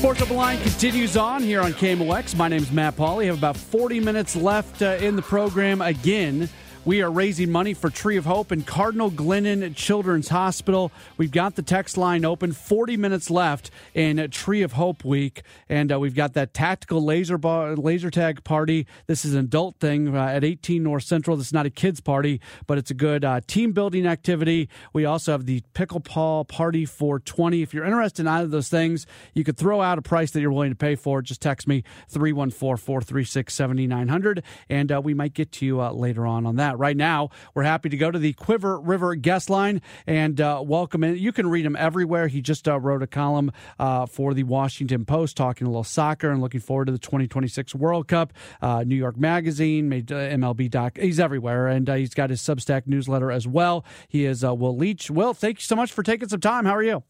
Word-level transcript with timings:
Sports 0.00 0.22
Open 0.22 0.36
Line 0.36 0.60
continues 0.62 1.16
on 1.16 1.42
here 1.42 1.60
on 1.60 1.72
KMOX. 1.72 2.34
My 2.34 2.48
name 2.48 2.62
is 2.62 2.72
Matt 2.72 2.96
Pauley. 2.96 3.26
Have 3.26 3.38
about 3.38 3.56
40 3.56 4.00
minutes 4.00 4.34
left 4.34 4.82
uh, 4.82 4.96
in 5.00 5.14
the 5.14 5.22
program 5.22 5.80
again. 5.80 6.48
We 6.86 7.02
are 7.02 7.10
raising 7.10 7.52
money 7.52 7.74
for 7.74 7.90
Tree 7.90 8.16
of 8.16 8.24
Hope 8.24 8.50
and 8.50 8.66
Cardinal 8.66 9.10
Glennon 9.10 9.76
Children's 9.76 10.28
Hospital. 10.28 10.90
We've 11.18 11.30
got 11.30 11.54
the 11.54 11.62
text 11.62 11.98
line 11.98 12.24
open. 12.24 12.52
40 12.52 12.96
minutes 12.96 13.28
left 13.28 13.70
in 13.92 14.30
Tree 14.30 14.62
of 14.62 14.72
Hope 14.72 15.04
week. 15.04 15.42
And 15.68 15.92
uh, 15.92 16.00
we've 16.00 16.14
got 16.14 16.32
that 16.34 16.54
tactical 16.54 17.04
laser 17.04 17.36
bar, 17.36 17.76
laser 17.76 18.10
tag 18.10 18.44
party. 18.44 18.86
This 19.08 19.26
is 19.26 19.34
an 19.34 19.40
adult 19.40 19.76
thing 19.78 20.16
uh, 20.16 20.24
at 20.24 20.42
18 20.42 20.82
North 20.82 21.04
Central. 21.04 21.36
This 21.36 21.48
is 21.48 21.52
not 21.52 21.66
a 21.66 21.70
kids 21.70 22.00
party, 22.00 22.40
but 22.66 22.78
it's 22.78 22.90
a 22.90 22.94
good 22.94 23.26
uh, 23.26 23.42
team 23.46 23.72
building 23.72 24.06
activity. 24.06 24.70
We 24.94 25.04
also 25.04 25.32
have 25.32 25.44
the 25.44 25.62
pickleball 25.74 26.48
party 26.48 26.86
for 26.86 27.20
20. 27.20 27.60
If 27.60 27.74
you're 27.74 27.84
interested 27.84 28.22
in 28.22 28.28
either 28.28 28.46
of 28.46 28.52
those 28.52 28.70
things, 28.70 29.06
you 29.34 29.44
could 29.44 29.58
throw 29.58 29.82
out 29.82 29.98
a 29.98 30.02
price 30.02 30.30
that 30.30 30.40
you're 30.40 30.50
willing 30.50 30.70
to 30.70 30.76
pay 30.76 30.94
for. 30.94 31.20
Just 31.20 31.42
text 31.42 31.68
me 31.68 31.84
314 32.08 32.78
436 32.78 33.52
7900 33.52 34.42
and 34.70 34.90
uh, 34.90 35.00
we 35.04 35.12
might 35.12 35.34
get 35.34 35.52
to 35.52 35.66
you 35.66 35.82
uh, 35.82 35.92
later 35.92 36.26
on 36.26 36.46
on 36.46 36.56
that 36.56 36.69
that. 36.70 36.78
Right 36.78 36.96
now, 36.96 37.30
we're 37.54 37.64
happy 37.64 37.88
to 37.88 37.96
go 37.96 38.10
to 38.10 38.18
the 38.18 38.32
Quiver 38.32 38.80
River 38.80 39.14
guest 39.14 39.50
line 39.50 39.82
and 40.06 40.40
uh, 40.40 40.62
welcome 40.64 41.04
in. 41.04 41.16
You 41.16 41.32
can 41.32 41.48
read 41.48 41.66
him 41.66 41.76
everywhere. 41.76 42.28
He 42.28 42.40
just 42.40 42.68
uh, 42.68 42.78
wrote 42.78 43.02
a 43.02 43.06
column 43.06 43.52
uh, 43.78 44.06
for 44.06 44.34
the 44.34 44.44
Washington 44.44 45.04
Post 45.04 45.36
talking 45.36 45.66
a 45.66 45.70
little 45.70 45.84
soccer 45.84 46.30
and 46.30 46.40
looking 46.40 46.60
forward 46.60 46.86
to 46.86 46.92
the 46.92 46.98
2026 46.98 47.74
World 47.74 48.08
Cup. 48.08 48.32
Uh, 48.62 48.84
New 48.86 48.96
York 48.96 49.16
Magazine, 49.16 49.88
made 49.88 50.10
uh, 50.12 50.16
MLB 50.16 50.70
doc. 50.70 50.98
He's 50.98 51.20
everywhere, 51.20 51.68
and 51.68 51.88
uh, 51.88 51.94
he's 51.94 52.14
got 52.14 52.30
his 52.30 52.40
Substack 52.40 52.86
newsletter 52.86 53.30
as 53.30 53.46
well. 53.46 53.84
He 54.08 54.24
is 54.24 54.42
Will 54.42 54.76
Leitch. 54.76 55.10
Will, 55.10 55.34
thank 55.34 55.58
you 55.58 55.64
so 55.64 55.76
much 55.76 55.92
for 55.92 56.02
taking 56.02 56.28
some 56.28 56.40
time. 56.40 56.64
How 56.64 56.76
are 56.76 56.82
you? 56.82 57.02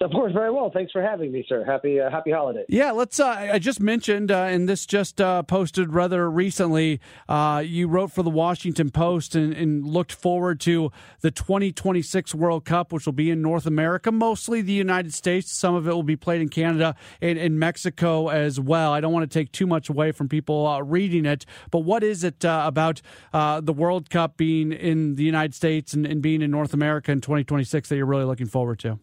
Of 0.00 0.12
course, 0.12 0.32
very 0.32 0.52
well. 0.52 0.70
Thanks 0.70 0.92
for 0.92 1.02
having 1.02 1.32
me, 1.32 1.44
sir. 1.48 1.64
Happy 1.64 2.00
uh, 2.00 2.08
Happy 2.08 2.30
holiday. 2.30 2.64
Yeah, 2.68 2.92
let's. 2.92 3.18
Uh, 3.18 3.48
I 3.52 3.58
just 3.58 3.80
mentioned, 3.80 4.30
uh, 4.30 4.42
and 4.42 4.68
this 4.68 4.86
just 4.86 5.20
uh, 5.20 5.42
posted 5.42 5.92
rather 5.92 6.30
recently. 6.30 7.00
Uh, 7.28 7.64
you 7.66 7.88
wrote 7.88 8.12
for 8.12 8.22
the 8.22 8.30
Washington 8.30 8.90
Post 8.90 9.34
and, 9.34 9.52
and, 9.52 9.84
looked 9.84 10.12
forward 10.12 10.60
to 10.60 10.92
the 11.20 11.32
2026 11.32 12.32
World 12.34 12.64
Cup, 12.64 12.92
which 12.92 13.06
will 13.06 13.12
be 13.12 13.30
in 13.30 13.42
North 13.42 13.66
America, 13.66 14.12
mostly 14.12 14.62
the 14.62 14.72
United 14.72 15.14
States. 15.14 15.50
Some 15.50 15.74
of 15.74 15.88
it 15.88 15.92
will 15.92 16.04
be 16.04 16.16
played 16.16 16.42
in 16.42 16.48
Canada 16.48 16.94
and 17.20 17.36
in 17.36 17.58
Mexico 17.58 18.28
as 18.28 18.60
well. 18.60 18.92
I 18.92 19.00
don't 19.00 19.12
want 19.12 19.28
to 19.28 19.38
take 19.38 19.50
too 19.50 19.66
much 19.66 19.88
away 19.88 20.12
from 20.12 20.28
people 20.28 20.66
uh, 20.66 20.80
reading 20.80 21.26
it, 21.26 21.44
but 21.72 21.80
what 21.80 22.04
is 22.04 22.22
it 22.22 22.44
about 22.44 23.00
the 23.32 23.74
World 23.76 24.10
Cup 24.10 24.36
being 24.36 24.70
in 24.70 25.16
the 25.16 25.24
United 25.24 25.54
States 25.54 25.92
and, 25.92 26.06
and 26.06 26.22
being 26.22 26.40
in 26.40 26.52
North 26.52 26.72
America 26.72 27.10
in 27.10 27.20
2026 27.20 27.88
that 27.88 27.96
you're 27.96 28.06
really 28.06 28.24
looking 28.24 28.46
forward 28.46 28.78
to? 28.80 29.00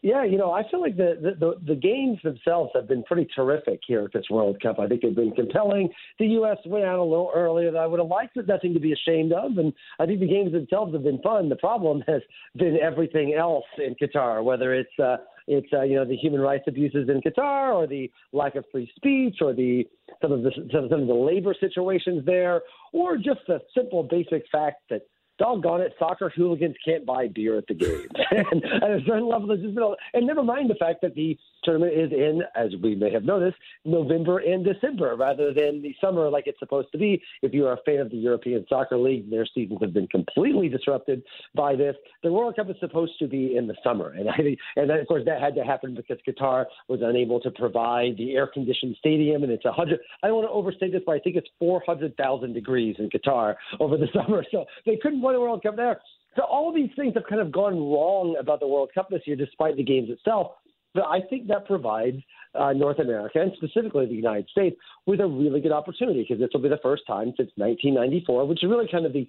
Yeah, 0.00 0.22
you 0.22 0.38
know, 0.38 0.52
I 0.52 0.62
feel 0.70 0.80
like 0.80 0.96
the, 0.96 1.34
the, 1.40 1.54
the 1.66 1.74
games 1.74 2.18
themselves 2.22 2.70
have 2.76 2.86
been 2.86 3.02
pretty 3.02 3.26
terrific 3.34 3.80
here 3.84 4.04
at 4.04 4.12
this 4.12 4.26
World 4.30 4.60
Cup. 4.62 4.78
I 4.78 4.86
think 4.86 5.02
they've 5.02 5.14
been 5.14 5.32
compelling. 5.32 5.88
The 6.20 6.26
U.S. 6.26 6.58
went 6.66 6.84
out 6.84 7.00
a 7.00 7.02
little 7.02 7.32
earlier 7.34 7.72
than 7.72 7.80
I 7.80 7.86
would 7.86 7.98
have 7.98 8.08
liked. 8.08 8.36
But 8.36 8.46
nothing 8.46 8.74
to 8.74 8.80
be 8.80 8.92
ashamed 8.92 9.32
of, 9.32 9.58
and 9.58 9.72
I 9.98 10.06
think 10.06 10.20
the 10.20 10.28
games 10.28 10.52
themselves 10.52 10.92
have 10.92 11.02
been 11.02 11.20
fun. 11.20 11.48
The 11.48 11.56
problem 11.56 12.04
has 12.06 12.22
been 12.54 12.78
everything 12.80 13.34
else 13.34 13.64
in 13.78 13.96
Qatar, 13.96 14.44
whether 14.44 14.72
it's 14.72 14.96
uh, 15.02 15.16
it's 15.48 15.66
uh, 15.72 15.82
you 15.82 15.96
know 15.96 16.04
the 16.04 16.16
human 16.16 16.40
rights 16.40 16.64
abuses 16.68 17.08
in 17.08 17.20
Qatar, 17.20 17.74
or 17.74 17.88
the 17.88 18.08
lack 18.32 18.54
of 18.54 18.64
free 18.70 18.88
speech, 18.94 19.38
or 19.40 19.52
the 19.52 19.84
some 20.22 20.30
of 20.30 20.42
the 20.44 20.52
some 20.70 20.84
of 20.84 21.08
the 21.08 21.14
labor 21.14 21.54
situations 21.58 22.24
there, 22.24 22.62
or 22.92 23.16
just 23.16 23.40
the 23.48 23.58
simple 23.74 24.04
basic 24.04 24.44
fact 24.52 24.82
that 24.90 25.02
doggone 25.38 25.80
it, 25.80 25.94
soccer 25.98 26.30
hooligans 26.34 26.76
can't 26.84 27.06
buy 27.06 27.28
beer 27.28 27.58
at 27.58 27.66
the 27.66 27.74
games. 27.74 28.08
and 28.30 28.64
at 28.82 28.90
a 28.90 29.00
certain 29.06 29.28
level, 29.28 29.48
there's 29.48 29.60
just 29.60 29.74
been, 29.74 29.94
and 30.14 30.26
never 30.26 30.42
mind 30.42 30.70
the 30.70 30.74
fact 30.74 31.00
that 31.02 31.14
the 31.14 31.38
tournament 31.64 31.92
is 31.94 32.12
in, 32.12 32.42
as 32.54 32.70
we 32.82 32.94
may 32.94 33.10
have 33.12 33.24
noticed, 33.24 33.56
November 33.84 34.38
and 34.38 34.64
December 34.64 35.16
rather 35.16 35.52
than 35.52 35.82
the 35.82 35.94
summer 36.00 36.28
like 36.28 36.46
it's 36.46 36.58
supposed 36.58 36.90
to 36.92 36.98
be. 36.98 37.22
If 37.42 37.52
you 37.54 37.66
are 37.66 37.74
a 37.74 37.82
fan 37.84 37.98
of 37.98 38.10
the 38.10 38.16
European 38.16 38.64
Soccer 38.68 38.96
League, 38.96 39.30
their 39.30 39.46
seasons 39.46 39.78
have 39.80 39.92
been 39.92 40.08
completely 40.08 40.68
disrupted 40.68 41.22
by 41.54 41.76
this. 41.76 41.96
The 42.22 42.32
World 42.32 42.56
Cup 42.56 42.70
is 42.70 42.76
supposed 42.80 43.18
to 43.18 43.26
be 43.26 43.56
in 43.56 43.66
the 43.66 43.74
summer, 43.82 44.10
and 44.10 44.28
I 44.28 44.56
and 44.76 44.88
then, 44.90 44.98
of 44.98 45.06
course 45.06 45.24
that 45.26 45.40
had 45.40 45.54
to 45.56 45.64
happen 45.64 45.94
because 45.94 46.18
Qatar 46.26 46.66
was 46.88 47.00
unable 47.02 47.40
to 47.40 47.50
provide 47.50 48.16
the 48.16 48.34
air-conditioned 48.34 48.96
stadium, 48.98 49.42
and 49.42 49.52
it's 49.52 49.64
a 49.64 49.72
hundred. 49.72 50.00
I 50.22 50.28
don't 50.28 50.36
want 50.36 50.48
to 50.48 50.52
overstate 50.52 50.92
this, 50.92 51.02
but 51.04 51.12
I 51.12 51.18
think 51.18 51.36
it's 51.36 51.48
four 51.58 51.82
hundred 51.84 52.16
thousand 52.16 52.54
degrees 52.54 52.96
in 52.98 53.10
Qatar 53.10 53.56
over 53.80 53.96
the 53.96 54.08
summer, 54.14 54.44
so 54.50 54.64
they 54.86 54.96
couldn't 54.96 55.20
win 55.28 55.36
a 55.36 55.40
World 55.40 55.62
Cup 55.62 55.76
there. 55.76 56.00
So 56.36 56.42
all 56.42 56.72
these 56.72 56.90
things 56.96 57.14
have 57.14 57.24
kind 57.28 57.40
of 57.40 57.52
gone 57.52 57.74
wrong 57.74 58.36
about 58.38 58.60
the 58.60 58.66
World 58.66 58.90
Cup 58.94 59.08
this 59.10 59.22
year, 59.26 59.36
despite 59.36 59.76
the 59.76 59.82
games 59.82 60.10
itself. 60.10 60.52
But 60.94 61.04
I 61.04 61.20
think 61.28 61.46
that 61.48 61.66
provides 61.66 62.18
uh, 62.54 62.72
North 62.72 62.98
America 62.98 63.40
and 63.40 63.52
specifically 63.56 64.06
the 64.06 64.14
United 64.14 64.48
States 64.48 64.76
with 65.06 65.20
a 65.20 65.26
really 65.26 65.60
good 65.60 65.72
opportunity 65.72 66.22
because 66.22 66.40
this 66.40 66.50
will 66.52 66.62
be 66.62 66.68
the 66.68 66.80
first 66.82 67.02
time 67.06 67.32
since 67.36 67.50
1994, 67.56 68.46
which 68.46 68.64
is 68.64 68.70
really 68.70 68.88
kind 68.90 69.06
of 69.06 69.12
the 69.12 69.26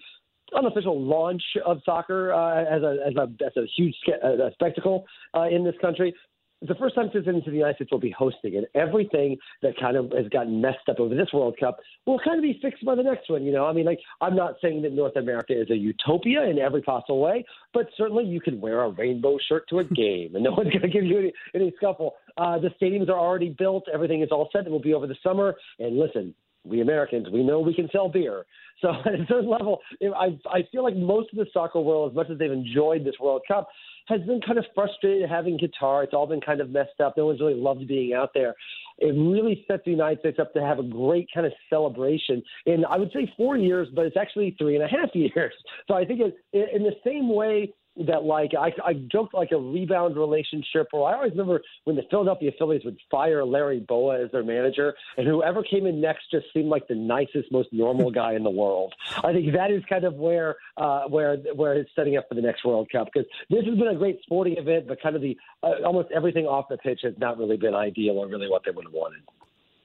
unofficial 0.56 1.00
launch 1.00 1.44
of 1.66 1.80
soccer 1.86 2.34
uh, 2.34 2.64
as 2.64 2.82
a 2.82 2.98
as 3.06 3.16
a 3.16 3.46
as 3.46 3.52
a 3.58 3.66
huge 3.78 3.96
uh, 4.24 4.50
spectacle 4.54 5.06
uh, 5.36 5.44
in 5.44 5.64
this 5.64 5.76
country 5.82 6.14
the 6.62 6.76
first 6.76 6.96
time 6.96 7.10
citizens 7.14 7.44
of 7.46 7.52
the 7.52 7.58
United 7.58 7.76
States 7.76 7.92
will 7.92 8.00
be 8.00 8.14
hosting 8.18 8.56
it. 8.56 8.70
Everything 8.76 9.38
that 9.62 9.78
kind 9.80 9.96
of 9.96 10.12
has 10.12 10.28
gotten 10.30 10.60
messed 10.60 10.90
up 10.90 11.00
over 11.00 11.16
this 11.16 11.30
World 11.34 11.56
Cup 11.60 11.78
will 12.06 12.20
kind 12.20 12.38
of 12.38 12.44
be 12.44 12.60
fixed 12.62 12.84
by 12.84 12.96
the 12.96 13.04
next 13.04 13.30
one. 13.30 13.44
You 13.44 13.52
know, 13.52 13.66
I 13.66 13.74
mean, 13.74 13.86
like 13.86 14.00
I'm 14.20 14.36
not 14.36 14.56
saying 14.62 14.82
that 14.82 14.94
North 14.94 15.16
America 15.16 15.60
is 15.60 15.70
a 15.70 15.76
utopia 15.76 16.44
in 16.44 16.60
every 16.60 16.82
possible 16.82 17.22
way, 17.22 17.46
but 17.74 17.88
certainly 17.98 18.26
you 18.26 18.42
can 18.42 18.60
wear 18.60 18.82
a 18.82 18.90
rainbow 18.90 19.38
shirt 19.48 19.70
to 19.70 19.80
a 19.80 19.84
game, 19.96 20.36
and 20.36 20.44
no 20.44 20.52
one's 20.52 20.70
going 20.70 20.82
to 20.82 20.90
give 20.90 21.06
you 21.06 21.20
any, 21.20 21.34
any 21.56 21.74
scuffle. 21.78 22.16
Uh, 22.38 22.60
the 22.60 22.70
stadiums 22.82 23.10
are 23.10 23.20
already 23.20 23.56
built. 23.58 23.86
Everything 23.94 24.22
is 24.22 24.30
all 24.32 24.50
set. 24.52 24.66
It 24.66 24.72
will 24.72 24.82
be 24.82 24.94
over 24.94 25.08
the 25.08 25.18
summer. 25.24 25.56
And 25.80 25.98
listen, 25.98 26.34
we 26.66 26.82
Americans, 26.82 27.28
we 27.32 27.44
know 27.44 27.60
we 27.60 27.74
can 27.74 27.90
sell 27.92 28.10
beer. 28.10 28.46
So 28.82 28.90
at 29.06 29.14
a 29.14 29.26
certain 29.28 29.50
level, 29.50 29.80
I 30.02 30.38
I 30.50 30.64
feel 30.72 30.84
like 30.84 30.96
most 30.96 31.32
of 31.32 31.38
the 31.38 31.46
soccer 31.54 31.80
world, 31.80 32.12
as 32.12 32.16
much 32.16 32.30
as 32.30 32.38
they've 32.38 32.52
enjoyed 32.52 33.06
this 33.06 33.16
World 33.20 33.42
Cup, 33.48 33.70
has 34.10 34.22
been 34.22 34.42
kind 34.42 34.58
of 34.58 34.66
frustrated 34.76 35.30
having 35.30 35.58
Qatar. 35.58 36.04
It's 36.04 36.14
all 36.14 36.28
been 36.28 36.42
kind 36.42 36.62
of 36.62 36.70
messed 36.70 37.00
up. 37.04 37.16
No 37.18 37.28
one's 37.28 37.40
really 37.40 37.54
loved 37.56 37.88
being 37.88 38.14
out 38.14 38.32
there. 38.34 38.56
It 38.98 39.14
really 39.14 39.64
sets 39.68 39.84
the 39.86 39.92
United 39.92 40.20
States 40.20 40.40
up 40.40 40.54
to 40.54 40.62
have 40.62 40.80
a 40.80 40.84
great 40.84 41.30
kind 41.34 41.46
of 41.46 41.54
celebration 41.70 42.44
in, 42.66 42.84
I 42.86 42.98
would 42.98 43.12
say, 43.14 43.32
four 43.38 43.56
years, 43.56 43.88
but 43.96 44.06
it's 44.06 44.18
actually 44.18 44.56
three 44.60 44.76
and 44.76 44.84
a 44.84 44.88
half 44.88 45.10
years. 45.14 45.54
So 45.88 45.94
I 45.94 46.04
think 46.04 46.22
it, 46.22 46.36
in 46.54 46.84
the 46.84 46.96
same 47.06 47.34
way 47.34 47.74
that 48.08 48.24
like 48.24 48.52
I, 48.58 48.72
I 48.84 48.94
joked 49.12 49.34
like 49.34 49.52
a 49.52 49.58
rebound 49.58 50.16
relationship. 50.16 50.88
Or 50.94 51.10
I 51.10 51.16
always 51.16 51.32
remember 51.32 51.62
when 51.84 51.96
the 51.96 52.04
Philadelphia 52.10 52.52
Phillies 52.58 52.82
would 52.86 52.98
fire 53.12 53.44
Larry 53.46 53.80
Bowa 53.80 54.24
as 54.24 54.32
their 54.32 54.44
manager, 54.44 54.94
and 55.18 55.28
whoever 55.28 55.64
came 55.64 55.86
in 55.86 56.02
next 56.02 56.32
just 56.32 56.46
seemed 56.54 56.70
like 56.70 56.88
the 56.88 56.96
nicest, 56.96 57.52
most 57.52 57.70
normal 57.72 58.12
guy 58.12 58.34
in 58.34 58.44
the 58.44 58.50
world. 58.50 58.94
I 59.24 59.34
think 59.34 59.54
that 59.54 59.72
is 59.72 59.84
kind 59.90 60.04
of 60.04 60.16
where 60.16 60.56
uh, 60.78 61.04
where 61.08 61.38
where 61.56 61.74
it's 61.74 61.90
setting 61.96 62.18
up 62.18 62.28
for 62.30 62.36
the 62.36 62.42
next 62.42 62.66
World 62.66 62.90
Cup 62.92 63.10
because 63.14 63.30
this 63.50 63.66
has 63.66 63.78
been 63.78 63.88
a 63.88 63.96
great 63.96 64.20
sporting 64.24 64.58
event, 64.58 64.88
but 64.88 65.02
kind 65.02 65.16
of 65.16 65.22
the 65.22 65.38
uh, 65.64 65.86
almost 65.86 66.10
everything 66.16 66.46
off 66.46 66.66
the 66.70 66.78
pitch 66.78 67.02
has 67.04 67.14
not 67.18 67.38
really 67.38 67.58
been 67.58 67.76
ideal 67.76 68.18
or 68.18 68.28
really 68.28 68.50
what 68.50 68.64
they 68.66 68.72
would 68.72 68.86
have 68.86 68.94
wanted. 68.94 69.22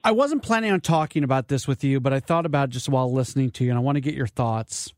I 0.03 0.11
wasn't 0.11 0.43
planning 0.43 0.71
on 0.71 0.81
talking 0.81 1.23
about 1.23 1.47
this 1.47 1.67
with 1.67 1.83
you, 1.83 1.99
but 1.99 2.13
I 2.13 2.19
thought 2.19 2.45
about 2.45 2.69
just 2.69 2.87
while 2.87 3.11
listening 3.11 3.49
to 3.51 3.63
you, 3.63 3.71
and 3.71 3.77
I 3.77 3.81
want 3.81 3.95
to 3.95 4.01
get 4.01 4.13
your 4.13 4.27
thoughts. 4.27 4.93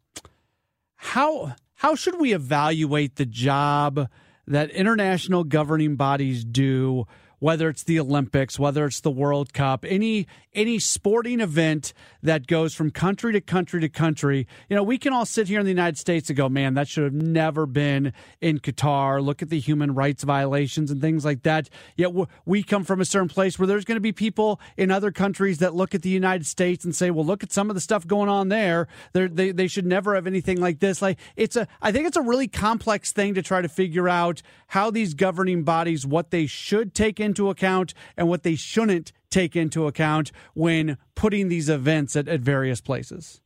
How 0.97 1.55
how 1.77 1.95
should 1.95 2.19
we 2.19 2.33
evaluate 2.33 3.15
the 3.15 3.25
job 3.25 4.09
that 4.47 4.71
international 4.71 5.43
governing 5.43 5.95
bodies 5.95 6.43
do 6.43 7.05
whether 7.39 7.69
it's 7.69 7.83
the 7.83 7.99
Olympics, 7.99 8.57
whether 8.57 8.85
it's 8.85 9.01
the 9.01 9.11
World 9.11 9.53
Cup, 9.53 9.85
any 9.87 10.27
any 10.53 10.79
sporting 10.79 11.39
event 11.39 11.93
that 12.23 12.47
goes 12.47 12.73
from 12.73 12.89
country 12.89 13.31
to 13.31 13.39
country 13.39 13.79
to 13.79 13.89
country. 13.89 14.47
You 14.69 14.75
know, 14.75 14.81
we 14.81 14.97
can 14.97 15.13
all 15.13 15.25
sit 15.25 15.47
here 15.47 15.59
in 15.59 15.65
the 15.65 15.71
United 15.71 15.99
States 15.99 16.29
and 16.29 16.37
go, 16.37 16.49
"Man, 16.49 16.73
that 16.73 16.87
should 16.87 17.03
have 17.03 17.13
never 17.13 17.65
been 17.65 18.13
in 18.41 18.59
Qatar." 18.59 19.23
Look 19.23 19.41
at 19.41 19.49
the 19.49 19.59
human 19.59 19.93
rights 19.93 20.23
violations 20.23 20.89
and 20.89 20.99
things 20.99 21.23
like 21.23 21.43
that. 21.43 21.69
Yet 21.95 22.11
we 22.45 22.63
come 22.63 22.83
from 22.83 23.01
a 23.01 23.05
certain 23.05 23.29
place 23.29 23.59
where 23.59 23.67
there's 23.67 23.85
going 23.85 23.97
to 23.97 24.01
be 24.01 24.11
people 24.11 24.59
in 24.75 24.89
other 24.89 25.11
countries 25.11 25.59
that 25.59 25.75
look 25.75 25.93
at 25.93 26.01
the 26.01 26.09
United 26.09 26.47
States 26.47 26.83
and 26.83 26.95
say, 26.95 27.11
"Well, 27.11 27.25
look 27.25 27.43
at 27.43 27.51
some 27.51 27.69
of 27.69 27.75
the 27.75 27.81
stuff 27.81 28.07
going 28.07 28.29
on 28.29 28.49
there. 28.49 28.87
They're, 29.13 29.27
they 29.27 29.51
they 29.51 29.67
should 29.67 29.85
never 29.85 30.15
have 30.15 30.25
anything 30.25 30.59
like 30.59 30.79
this." 30.79 31.01
Like 31.01 31.19
it's 31.35 31.55
a, 31.55 31.67
I 31.81 31.91
think 31.91 32.07
it's 32.07 32.17
a 32.17 32.21
really 32.21 32.47
complex 32.47 33.11
thing 33.11 33.35
to 33.35 33.43
try 33.43 33.61
to 33.61 33.69
figure 33.69 34.09
out 34.09 34.41
how 34.67 34.89
these 34.89 35.13
governing 35.13 35.63
bodies 35.63 36.05
what 36.05 36.31
they 36.31 36.47
should 36.47 36.93
take 36.93 37.19
into 37.27 37.49
account 37.49 37.93
and 38.17 38.27
what 38.27 38.41
they 38.41 38.55
shouldn't 38.55 39.11
take 39.29 39.55
into 39.55 39.85
account 39.85 40.31
when 40.55 40.97
putting 41.13 41.49
these 41.49 41.69
events 41.69 42.15
at, 42.15 42.27
at 42.27 42.39
various 42.39 42.81
places. 42.81 43.41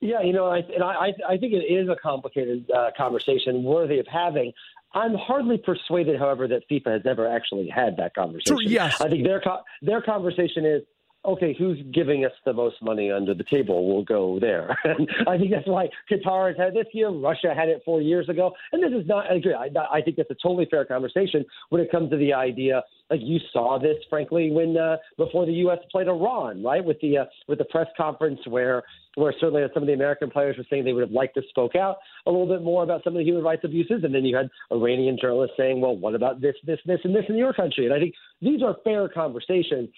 Yeah, 0.00 0.20
you 0.20 0.32
know, 0.32 0.46
I, 0.46 0.58
and 0.58 0.82
I, 0.82 1.14
I 1.28 1.36
think 1.36 1.52
it 1.54 1.64
is 1.72 1.88
a 1.88 1.94
complicated 1.94 2.68
uh, 2.70 2.90
conversation 2.96 3.62
worthy 3.62 4.00
of 4.00 4.06
having. 4.08 4.52
I'm 4.94 5.14
hardly 5.14 5.58
persuaded, 5.58 6.18
however, 6.18 6.48
that 6.48 6.68
FIFA 6.68 6.92
has 6.92 7.02
ever 7.06 7.26
actually 7.26 7.68
had 7.68 7.96
that 7.98 8.12
conversation. 8.14 8.56
True, 8.56 8.66
yes. 8.66 9.00
I 9.00 9.08
think 9.08 9.24
their 9.24 9.40
their 9.80 10.02
conversation 10.02 10.66
is 10.66 10.82
okay, 11.24 11.54
who's 11.56 11.78
giving 11.92 12.24
us 12.24 12.32
the 12.44 12.52
most 12.52 12.76
money 12.82 13.10
under 13.10 13.34
the 13.34 13.44
table? 13.44 13.92
We'll 13.92 14.04
go 14.04 14.38
there. 14.40 14.76
And 14.84 15.08
I 15.26 15.38
think 15.38 15.50
that's 15.50 15.66
why 15.66 15.88
Qatar 16.10 16.48
has 16.48 16.56
had 16.56 16.74
this 16.74 16.86
year. 16.92 17.08
Russia 17.10 17.54
had 17.56 17.68
it 17.68 17.82
four 17.84 18.00
years 18.00 18.28
ago. 18.28 18.52
And 18.72 18.82
this 18.82 18.92
is 18.92 19.06
not, 19.08 19.30
I 19.30 19.36
agree. 19.36 19.54
I, 19.54 19.68
I 19.90 20.02
think 20.02 20.16
that's 20.16 20.30
a 20.30 20.36
totally 20.42 20.66
fair 20.70 20.84
conversation 20.84 21.44
when 21.70 21.80
it 21.80 21.90
comes 21.90 22.10
to 22.10 22.16
the 22.16 22.32
idea. 22.32 22.82
Like 23.10 23.20
you 23.22 23.38
saw 23.52 23.78
this, 23.78 23.96
frankly, 24.10 24.50
when 24.50 24.76
uh, 24.76 24.96
before 25.16 25.46
the 25.46 25.52
U.S. 25.64 25.78
played 25.90 26.08
Iran, 26.08 26.62
right? 26.62 26.84
With 26.84 27.00
the 27.00 27.18
uh, 27.18 27.24
with 27.46 27.58
the 27.58 27.64
press 27.66 27.86
conference 27.96 28.40
where 28.46 28.82
where 29.16 29.34
certainly 29.38 29.62
some 29.74 29.82
of 29.82 29.86
the 29.86 29.92
American 29.92 30.30
players 30.30 30.56
were 30.56 30.64
saying 30.70 30.84
they 30.84 30.94
would 30.94 31.02
have 31.02 31.10
liked 31.10 31.34
to 31.34 31.42
spoke 31.50 31.76
out 31.76 31.98
a 32.26 32.30
little 32.30 32.46
bit 32.46 32.62
more 32.62 32.82
about 32.82 33.04
some 33.04 33.14
of 33.14 33.18
the 33.18 33.24
human 33.24 33.42
rights 33.42 33.62
abuses, 33.64 34.04
and 34.04 34.14
then 34.14 34.24
you 34.24 34.34
had 34.34 34.48
Iranian 34.70 35.18
journalists 35.20 35.56
saying, 35.58 35.80
"Well, 35.80 35.96
what 35.96 36.14
about 36.14 36.40
this, 36.40 36.54
this, 36.64 36.78
this, 36.86 37.00
and 37.04 37.14
this 37.14 37.24
in 37.28 37.36
your 37.36 37.52
country?" 37.52 37.84
And 37.84 37.94
I 37.94 37.98
think 37.98 38.14
these 38.40 38.62
are 38.62 38.76
fair 38.82 39.08
conversations. 39.08 39.90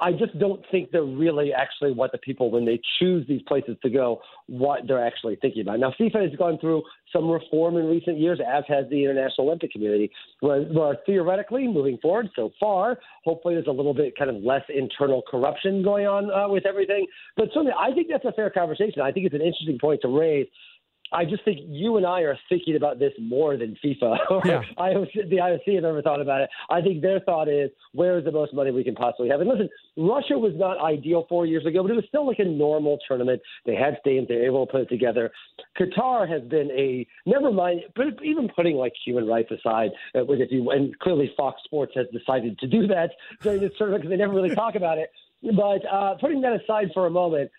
I 0.00 0.12
just 0.12 0.36
don't 0.38 0.60
think 0.70 0.90
they're 0.90 1.04
really 1.04 1.52
actually 1.52 1.92
what 1.92 2.10
the 2.12 2.18
people, 2.18 2.50
when 2.50 2.64
they 2.64 2.80
choose 2.98 3.26
these 3.28 3.42
places 3.42 3.76
to 3.82 3.90
go, 3.90 4.20
what 4.46 4.80
they're 4.86 5.04
actually 5.04 5.36
thinking 5.36 5.62
about. 5.62 5.78
Now, 5.78 5.94
FIFA 5.98 6.28
has 6.28 6.36
gone 6.36 6.58
through 6.58 6.82
some 7.12 7.30
reform 7.30 7.76
in 7.76 7.86
recent 7.86 8.18
years, 8.18 8.40
as 8.40 8.64
has 8.68 8.86
the 8.90 9.04
International 9.04 9.46
Olympic 9.46 9.70
Committee, 9.72 10.10
where, 10.40 10.62
where 10.62 10.96
theoretically, 11.06 11.68
moving 11.68 11.98
forward 11.98 12.28
so 12.34 12.50
far, 12.58 12.98
hopefully 13.24 13.54
there's 13.54 13.68
a 13.68 13.72
little 13.72 13.94
bit 13.94 14.16
kind 14.18 14.30
of 14.30 14.42
less 14.42 14.62
internal 14.68 15.22
corruption 15.30 15.82
going 15.82 16.06
on 16.06 16.30
uh, 16.30 16.48
with 16.48 16.66
everything. 16.66 17.06
But 17.36 17.48
certainly, 17.54 17.72
I 17.78 17.92
think 17.92 18.08
that's 18.10 18.24
a 18.24 18.32
fair 18.32 18.50
conversation. 18.50 19.00
I 19.00 19.12
think 19.12 19.26
it's 19.26 19.34
an 19.34 19.42
interesting 19.42 19.78
point 19.78 20.00
to 20.02 20.08
raise 20.08 20.46
I 21.14 21.24
just 21.24 21.44
think 21.44 21.60
you 21.62 21.96
and 21.96 22.04
I 22.04 22.22
are 22.22 22.36
thinking 22.48 22.74
about 22.74 22.98
this 22.98 23.12
more 23.20 23.56
than 23.56 23.76
FIFA 23.82 24.18
or 24.30 24.42
yeah. 24.44 24.62
IOC, 24.78 25.30
the 25.30 25.36
IOC 25.36 25.76
have 25.76 25.84
ever 25.84 26.02
thought 26.02 26.20
about 26.20 26.42
it. 26.42 26.50
I 26.68 26.80
think 26.80 27.02
their 27.02 27.20
thought 27.20 27.48
is 27.48 27.70
where 27.92 28.18
is 28.18 28.24
the 28.24 28.32
most 28.32 28.52
money 28.52 28.72
we 28.72 28.82
can 28.82 28.94
possibly 28.94 29.28
have. 29.28 29.40
And 29.40 29.48
listen, 29.48 29.68
Russia 29.96 30.36
was 30.36 30.52
not 30.56 30.78
ideal 30.78 31.26
four 31.28 31.46
years 31.46 31.64
ago, 31.66 31.82
but 31.82 31.92
it 31.92 31.94
was 31.94 32.04
still 32.08 32.26
like 32.26 32.40
a 32.40 32.44
normal 32.44 32.98
tournament. 33.06 33.40
They 33.64 33.76
had 33.76 33.96
stadiums, 34.04 34.28
they 34.28 34.34
were 34.34 34.46
able 34.46 34.66
to 34.66 34.72
put 34.72 34.80
it 34.82 34.88
together. 34.88 35.30
Qatar 35.78 36.28
has 36.28 36.42
been 36.42 36.70
a 36.72 37.06
never 37.26 37.52
mind, 37.52 37.82
but 37.94 38.06
even 38.24 38.48
putting 38.48 38.76
like 38.76 38.92
human 39.04 39.26
rights 39.26 39.50
aside, 39.52 39.90
uh, 40.14 40.24
if 40.24 40.50
you 40.50 40.70
and 40.70 40.98
clearly 40.98 41.32
Fox 41.36 41.62
Sports 41.64 41.92
has 41.94 42.06
decided 42.12 42.58
to 42.58 42.66
do 42.66 42.88
that 42.88 43.10
during 43.40 43.60
this 43.60 43.70
tournament 43.78 44.02
because 44.02 44.10
they 44.10 44.20
never 44.20 44.34
really 44.34 44.54
talk 44.54 44.74
about 44.74 44.98
it. 44.98 45.10
But 45.42 45.86
uh, 45.90 46.14
putting 46.20 46.40
that 46.40 46.60
aside 46.60 46.90
for 46.92 47.06
a 47.06 47.10
moment, 47.10 47.50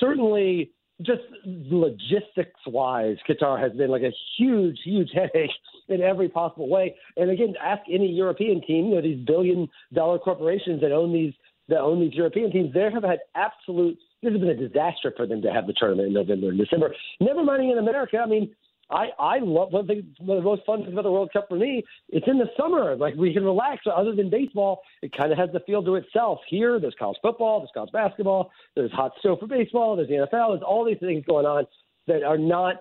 certainly 0.00 0.72
just 1.04 1.22
logistics 1.44 2.60
wise, 2.66 3.16
Qatar 3.28 3.60
has 3.60 3.72
been 3.72 3.90
like 3.90 4.02
a 4.02 4.12
huge, 4.36 4.78
huge 4.84 5.10
headache 5.14 5.50
in 5.88 6.00
every 6.00 6.28
possible 6.28 6.68
way. 6.68 6.96
And 7.16 7.30
again, 7.30 7.54
ask 7.62 7.82
any 7.92 8.10
European 8.10 8.60
team, 8.62 8.86
you 8.86 8.94
know, 8.94 9.02
these 9.02 9.24
billion 9.24 9.68
dollar 9.92 10.18
corporations 10.18 10.80
that 10.80 10.92
own 10.92 11.12
these 11.12 11.34
that 11.68 11.80
own 11.80 12.00
these 12.00 12.14
European 12.14 12.50
teams, 12.50 12.74
they 12.74 12.90
have 12.92 13.04
had 13.04 13.20
absolute 13.34 13.98
this 14.22 14.32
has 14.32 14.40
been 14.40 14.50
a 14.50 14.54
disaster 14.54 15.12
for 15.16 15.26
them 15.26 15.42
to 15.42 15.52
have 15.52 15.66
the 15.66 15.72
tournament 15.72 16.08
in 16.08 16.14
November 16.14 16.50
and 16.50 16.58
December. 16.58 16.94
Never 17.20 17.42
mind 17.42 17.70
in 17.70 17.78
America. 17.78 18.18
I 18.18 18.26
mean, 18.26 18.54
I 18.92 19.08
I 19.18 19.38
love 19.38 19.72
one 19.72 19.86
thing. 19.86 20.14
One 20.18 20.38
of 20.38 20.44
the 20.44 20.48
most 20.50 20.62
fun 20.66 20.80
things 20.82 20.92
about 20.92 21.02
the 21.02 21.10
World 21.10 21.30
Cup 21.32 21.48
for 21.48 21.56
me, 21.56 21.82
it's 22.10 22.26
in 22.28 22.38
the 22.38 22.48
summer. 22.58 22.96
Like 22.96 23.14
we 23.14 23.32
can 23.32 23.44
relax. 23.44 23.82
Other 23.92 24.14
than 24.14 24.30
baseball, 24.30 24.82
it 25.02 25.12
kind 25.16 25.32
of 25.32 25.38
has 25.38 25.50
the 25.52 25.60
feel 25.60 25.82
to 25.82 25.96
itself. 25.96 26.40
Here, 26.48 26.78
there's 26.78 26.94
college 26.98 27.18
football, 27.22 27.60
there's 27.60 27.70
college 27.74 27.92
basketball, 27.92 28.50
there's 28.76 28.92
hot 28.92 29.12
stove 29.18 29.40
for 29.40 29.46
baseball, 29.46 29.96
there's 29.96 30.08
the 30.08 30.14
NFL, 30.14 30.52
there's 30.52 30.62
all 30.62 30.84
these 30.84 30.98
things 31.00 31.24
going 31.26 31.46
on 31.46 31.66
that 32.06 32.22
are 32.22 32.38
not 32.38 32.76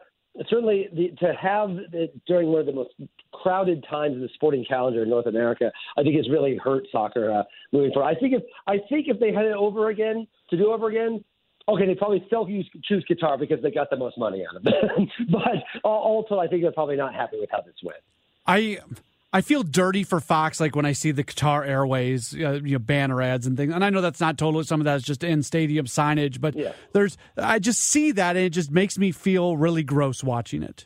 certainly 0.49 0.87
the, 0.93 1.09
to 1.19 1.33
have 1.33 1.69
it 1.91 2.19
during 2.25 2.49
one 2.49 2.61
of 2.61 2.65
the 2.65 2.71
most 2.71 2.91
crowded 3.33 3.85
times 3.89 4.15
in 4.15 4.21
the 4.21 4.29
sporting 4.33 4.65
calendar 4.65 5.03
in 5.03 5.09
North 5.09 5.25
America. 5.25 5.71
I 5.97 6.03
think 6.03 6.15
has 6.15 6.29
really 6.29 6.57
hurt 6.57 6.85
soccer 6.91 7.31
uh, 7.31 7.43
moving 7.71 7.91
forward. 7.93 8.15
I 8.15 8.19
think 8.19 8.33
if 8.33 8.43
I 8.67 8.77
think 8.89 9.07
if 9.07 9.19
they 9.19 9.33
had 9.33 9.45
it 9.45 9.53
over 9.53 9.89
again 9.89 10.27
to 10.49 10.57
do 10.57 10.71
over 10.71 10.89
again, 10.89 11.23
Okay, 11.69 11.85
they 11.85 11.95
probably 11.95 12.23
still 12.27 12.49
use, 12.49 12.69
choose 12.83 13.05
Qatar 13.09 13.39
because 13.39 13.61
they 13.61 13.71
got 13.71 13.89
the 13.89 13.97
most 13.97 14.17
money 14.17 14.43
out 14.49 14.55
of 14.55 14.65
it. 14.65 15.09
but 15.29 15.63
also, 15.83 16.39
I 16.39 16.47
think 16.47 16.63
they're 16.63 16.71
probably 16.71 16.95
not 16.95 17.13
happy 17.13 17.39
with 17.39 17.49
how 17.51 17.61
this 17.61 17.75
went. 17.83 17.99
I 18.47 18.79
I 19.33 19.41
feel 19.41 19.63
dirty 19.63 20.03
for 20.03 20.19
Fox, 20.19 20.59
like 20.59 20.75
when 20.75 20.85
I 20.85 20.91
see 20.91 21.11
the 21.11 21.23
Qatar 21.23 21.65
Airways, 21.65 22.33
uh, 22.33 22.59
you 22.63 22.73
know, 22.73 22.79
banner 22.79 23.21
ads 23.21 23.47
and 23.47 23.55
things. 23.55 23.73
And 23.73 23.83
I 23.83 23.89
know 23.89 24.01
that's 24.01 24.19
not 24.19 24.37
totally 24.37 24.65
some 24.65 24.81
of 24.81 24.85
that 24.85 24.95
is 24.95 25.03
just 25.03 25.23
in 25.23 25.41
stadium 25.41 25.85
signage, 25.85 26.41
but 26.41 26.55
yeah. 26.55 26.73
there's 26.91 27.17
I 27.37 27.59
just 27.59 27.81
see 27.81 28.11
that 28.11 28.35
and 28.35 28.45
it 28.45 28.49
just 28.49 28.71
makes 28.71 28.97
me 28.97 29.11
feel 29.11 29.55
really 29.55 29.83
gross 29.83 30.23
watching 30.23 30.63
it. 30.63 30.85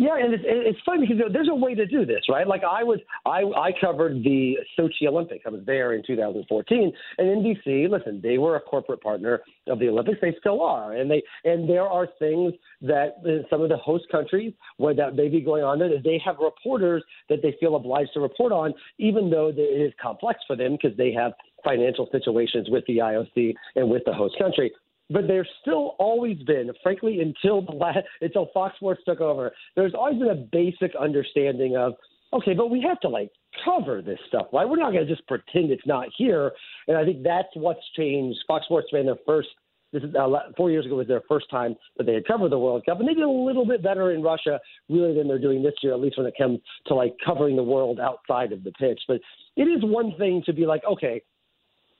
Yeah, 0.00 0.16
and 0.16 0.32
it's, 0.32 0.44
it's 0.46 0.78
fun 0.86 1.00
because 1.00 1.16
there's 1.32 1.48
a 1.50 1.54
way 1.54 1.74
to 1.74 1.84
do 1.84 2.06
this, 2.06 2.20
right? 2.28 2.46
Like 2.46 2.62
I 2.62 2.84
was, 2.84 3.00
I, 3.26 3.42
I 3.58 3.72
covered 3.80 4.22
the 4.22 4.54
Sochi 4.78 5.08
Olympics. 5.08 5.42
I 5.44 5.50
was 5.50 5.62
there 5.66 5.92
in 5.94 6.04
2014, 6.06 6.92
and 7.18 7.44
NBC. 7.44 7.90
Listen, 7.90 8.20
they 8.22 8.38
were 8.38 8.54
a 8.54 8.60
corporate 8.60 9.02
partner 9.02 9.40
of 9.66 9.80
the 9.80 9.88
Olympics. 9.88 10.18
They 10.22 10.36
still 10.38 10.62
are, 10.62 10.92
and 10.92 11.10
they 11.10 11.20
and 11.42 11.68
there 11.68 11.82
are 11.82 12.06
things 12.20 12.52
that 12.80 13.16
uh, 13.26 13.42
some 13.50 13.60
of 13.60 13.70
the 13.70 13.76
host 13.76 14.04
countries 14.12 14.52
where 14.76 14.94
that 14.94 15.16
may 15.16 15.28
be 15.28 15.40
going 15.40 15.64
on 15.64 15.80
that 15.80 16.02
they 16.04 16.22
have 16.24 16.36
reporters 16.40 17.02
that 17.28 17.42
they 17.42 17.56
feel 17.58 17.74
obliged 17.74 18.10
to 18.14 18.20
report 18.20 18.52
on, 18.52 18.72
even 18.98 19.30
though 19.30 19.48
it 19.48 19.58
is 19.58 19.92
complex 20.00 20.38
for 20.46 20.54
them 20.54 20.78
because 20.80 20.96
they 20.96 21.12
have 21.12 21.32
financial 21.64 22.08
situations 22.12 22.68
with 22.70 22.84
the 22.86 22.98
IOC 22.98 23.52
and 23.74 23.90
with 23.90 24.04
the 24.06 24.12
host 24.12 24.36
country 24.38 24.70
but 25.10 25.26
there's 25.26 25.48
still 25.60 25.96
always 25.98 26.38
been, 26.42 26.70
frankly, 26.82 27.20
until 27.20 27.62
the 27.62 27.72
last, 27.72 27.98
until 28.20 28.50
Fox 28.52 28.76
Sports 28.76 29.02
took 29.06 29.20
over, 29.20 29.52
there's 29.76 29.94
always 29.94 30.18
been 30.18 30.30
a 30.30 30.34
basic 30.34 30.92
understanding 31.00 31.76
of, 31.76 31.94
okay, 32.32 32.54
but 32.54 32.70
we 32.70 32.82
have 32.86 33.00
to 33.00 33.08
like 33.08 33.30
cover 33.64 34.02
this 34.02 34.18
stuff, 34.28 34.46
right? 34.52 34.68
We're 34.68 34.76
not 34.76 34.92
going 34.92 35.06
to 35.06 35.14
just 35.14 35.26
pretend 35.26 35.70
it's 35.70 35.86
not 35.86 36.08
here. 36.16 36.52
And 36.86 36.96
I 36.96 37.04
think 37.04 37.22
that's 37.22 37.48
what's 37.54 37.80
changed. 37.96 38.38
Fox 38.46 38.66
Sports 38.66 38.88
ran 38.92 39.06
their 39.06 39.16
first. 39.26 39.48
This 39.90 40.02
is 40.02 40.14
uh, 40.14 40.28
four 40.54 40.70
years 40.70 40.84
ago 40.84 40.96
was 40.96 41.08
their 41.08 41.22
first 41.26 41.46
time 41.50 41.74
that 41.96 42.04
they 42.04 42.12
had 42.12 42.26
covered 42.26 42.52
the 42.52 42.58
World 42.58 42.84
Cup, 42.84 43.00
and 43.00 43.08
they 43.08 43.14
did 43.14 43.24
a 43.24 43.30
little 43.30 43.64
bit 43.64 43.82
better 43.82 44.12
in 44.12 44.22
Russia, 44.22 44.60
really, 44.90 45.16
than 45.16 45.26
they're 45.26 45.38
doing 45.38 45.62
this 45.62 45.72
year. 45.82 45.94
At 45.94 46.00
least 46.00 46.18
when 46.18 46.26
it 46.26 46.34
comes 46.36 46.58
to 46.88 46.94
like 46.94 47.14
covering 47.24 47.56
the 47.56 47.62
world 47.62 47.98
outside 47.98 48.52
of 48.52 48.64
the 48.64 48.72
pitch. 48.72 49.00
But 49.08 49.22
it 49.56 49.62
is 49.62 49.80
one 49.82 50.12
thing 50.18 50.42
to 50.44 50.52
be 50.52 50.66
like, 50.66 50.82
okay, 50.84 51.22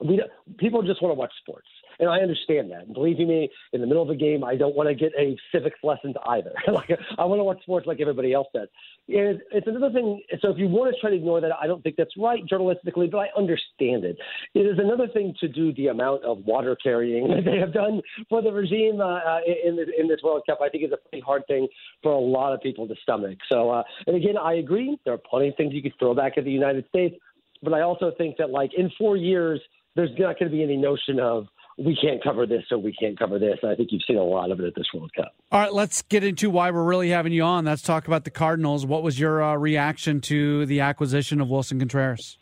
we 0.00 0.22
people 0.58 0.82
just 0.82 1.02
want 1.02 1.14
to 1.14 1.18
watch 1.18 1.32
sports 1.40 1.66
and 1.98 2.08
I 2.08 2.18
understand 2.18 2.70
that. 2.70 2.84
And 2.86 2.94
believe 2.94 3.18
me, 3.18 3.50
in 3.72 3.80
the 3.80 3.86
middle 3.86 4.02
of 4.02 4.10
a 4.10 4.16
game, 4.16 4.44
I 4.44 4.56
don't 4.56 4.74
want 4.74 4.88
to 4.88 4.94
get 4.94 5.12
a 5.18 5.36
civics 5.52 5.78
lesson 5.82 6.14
either. 6.26 6.52
like 6.72 6.90
I 7.18 7.24
want 7.24 7.40
to 7.40 7.44
watch 7.44 7.62
sports 7.62 7.86
like 7.86 8.00
everybody 8.00 8.32
else 8.32 8.46
does. 8.54 8.68
It's 9.08 9.66
another 9.66 9.90
thing. 9.90 10.22
So 10.40 10.50
if 10.50 10.58
you 10.58 10.68
want 10.68 10.94
to 10.94 11.00
try 11.00 11.10
to 11.10 11.16
ignore 11.16 11.40
that, 11.40 11.50
I 11.60 11.66
don't 11.66 11.82
think 11.82 11.96
that's 11.96 12.16
right 12.18 12.44
journalistically, 12.46 13.10
but 13.10 13.18
I 13.18 13.28
understand 13.36 14.04
it. 14.04 14.18
It 14.54 14.60
is 14.60 14.78
another 14.78 15.08
thing 15.08 15.34
to 15.40 15.48
do 15.48 15.72
the 15.74 15.88
amount 15.88 16.24
of 16.24 16.38
water 16.44 16.76
carrying 16.82 17.28
that 17.34 17.44
they 17.44 17.58
have 17.58 17.72
done 17.72 18.02
for 18.28 18.42
the 18.42 18.52
regime 18.52 19.00
uh, 19.00 19.18
uh 19.18 19.40
in 19.64 19.78
in 19.98 20.08
this 20.08 20.20
World 20.22 20.42
Cup. 20.46 20.58
I 20.62 20.68
think 20.68 20.84
is 20.84 20.92
a 20.92 21.08
pretty 21.08 21.24
hard 21.24 21.46
thing 21.46 21.68
for 22.02 22.12
a 22.12 22.18
lot 22.18 22.52
of 22.52 22.60
people 22.60 22.86
to 22.88 22.94
stomach. 23.02 23.38
So, 23.48 23.70
uh, 23.70 23.82
and 24.06 24.16
again, 24.16 24.36
I 24.36 24.54
agree. 24.54 24.98
There 25.04 25.14
are 25.14 25.18
plenty 25.18 25.48
of 25.48 25.56
things 25.56 25.74
you 25.74 25.82
could 25.82 25.98
throw 25.98 26.14
back 26.14 26.36
at 26.36 26.44
the 26.44 26.50
United 26.50 26.86
States, 26.88 27.16
but 27.62 27.72
I 27.72 27.82
also 27.82 28.12
think 28.16 28.36
that 28.36 28.50
like 28.50 28.70
in 28.76 28.90
four 28.98 29.16
years, 29.16 29.60
there's 29.96 30.10
not 30.18 30.38
going 30.38 30.50
to 30.50 30.56
be 30.56 30.62
any 30.62 30.76
notion 30.76 31.18
of 31.18 31.48
we 31.78 31.96
can't 31.96 32.22
cover 32.22 32.46
this 32.46 32.64
or 32.70 32.78
we 32.78 32.92
can't 32.92 33.18
cover 33.18 33.38
this. 33.38 33.58
I 33.62 33.74
think 33.74 33.90
you've 33.92 34.02
seen 34.06 34.16
a 34.16 34.24
lot 34.24 34.50
of 34.50 34.60
it 34.60 34.66
at 34.66 34.74
this 34.74 34.86
World 34.92 35.12
Cup. 35.14 35.34
All 35.52 35.60
right, 35.60 35.72
let's 35.72 36.02
get 36.02 36.24
into 36.24 36.50
why 36.50 36.70
we're 36.70 36.84
really 36.84 37.10
having 37.10 37.32
you 37.32 37.42
on. 37.42 37.64
Let's 37.64 37.82
talk 37.82 38.06
about 38.06 38.24
the 38.24 38.30
Cardinals. 38.30 38.84
What 38.84 39.02
was 39.02 39.18
your 39.18 39.42
uh, 39.42 39.54
reaction 39.56 40.20
to 40.22 40.66
the 40.66 40.80
acquisition 40.80 41.40
of 41.40 41.48
Willson 41.48 41.78
Contreras? 41.78 42.38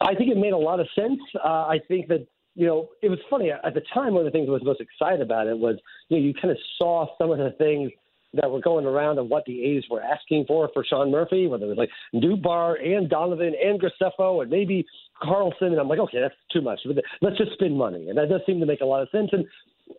I 0.00 0.14
think 0.14 0.30
it 0.30 0.36
made 0.36 0.52
a 0.52 0.58
lot 0.58 0.80
of 0.80 0.88
sense. 0.94 1.20
Uh, 1.42 1.48
I 1.48 1.78
think 1.88 2.08
that 2.08 2.26
you 2.54 2.66
know, 2.66 2.90
it 3.02 3.08
was 3.08 3.18
funny 3.30 3.50
at 3.50 3.74
the 3.74 3.80
time. 3.94 4.14
One 4.14 4.26
of 4.26 4.30
the 4.30 4.30
things 4.30 4.48
I 4.48 4.52
was 4.52 4.64
most 4.64 4.80
excited 4.80 5.22
about 5.22 5.46
it 5.46 5.58
was, 5.58 5.76
you 6.08 6.18
know, 6.18 6.22
you 6.22 6.34
kind 6.34 6.50
of 6.50 6.58
saw 6.76 7.06
some 7.16 7.30
of 7.30 7.38
the 7.38 7.52
things 7.52 7.90
that 8.34 8.50
were 8.50 8.60
going 8.60 8.86
around 8.86 9.18
of 9.18 9.28
what 9.28 9.44
the 9.44 9.62
A's 9.62 9.84
were 9.90 10.02
asking 10.02 10.44
for 10.46 10.70
for 10.72 10.84
Sean 10.84 11.10
Murphy, 11.10 11.46
whether 11.46 11.66
it 11.66 11.68
was 11.68 11.78
like 11.78 11.90
Nootbaar 12.14 12.80
and 12.84 13.08
Donovan 13.08 13.54
and 13.62 13.80
Graceffo 13.80 14.42
and 14.42 14.50
maybe 14.50 14.86
Carlson. 15.22 15.68
And 15.68 15.78
I'm 15.78 15.88
like, 15.88 15.98
okay, 15.98 16.20
that's 16.20 16.34
too 16.52 16.62
much. 16.62 16.80
Let's 17.20 17.38
just 17.38 17.52
spend 17.52 17.76
money. 17.76 18.08
And 18.08 18.16
that 18.18 18.28
does 18.28 18.40
seem 18.46 18.60
to 18.60 18.66
make 18.66 18.80
a 18.80 18.86
lot 18.86 19.02
of 19.02 19.08
sense. 19.10 19.30
And 19.32 19.44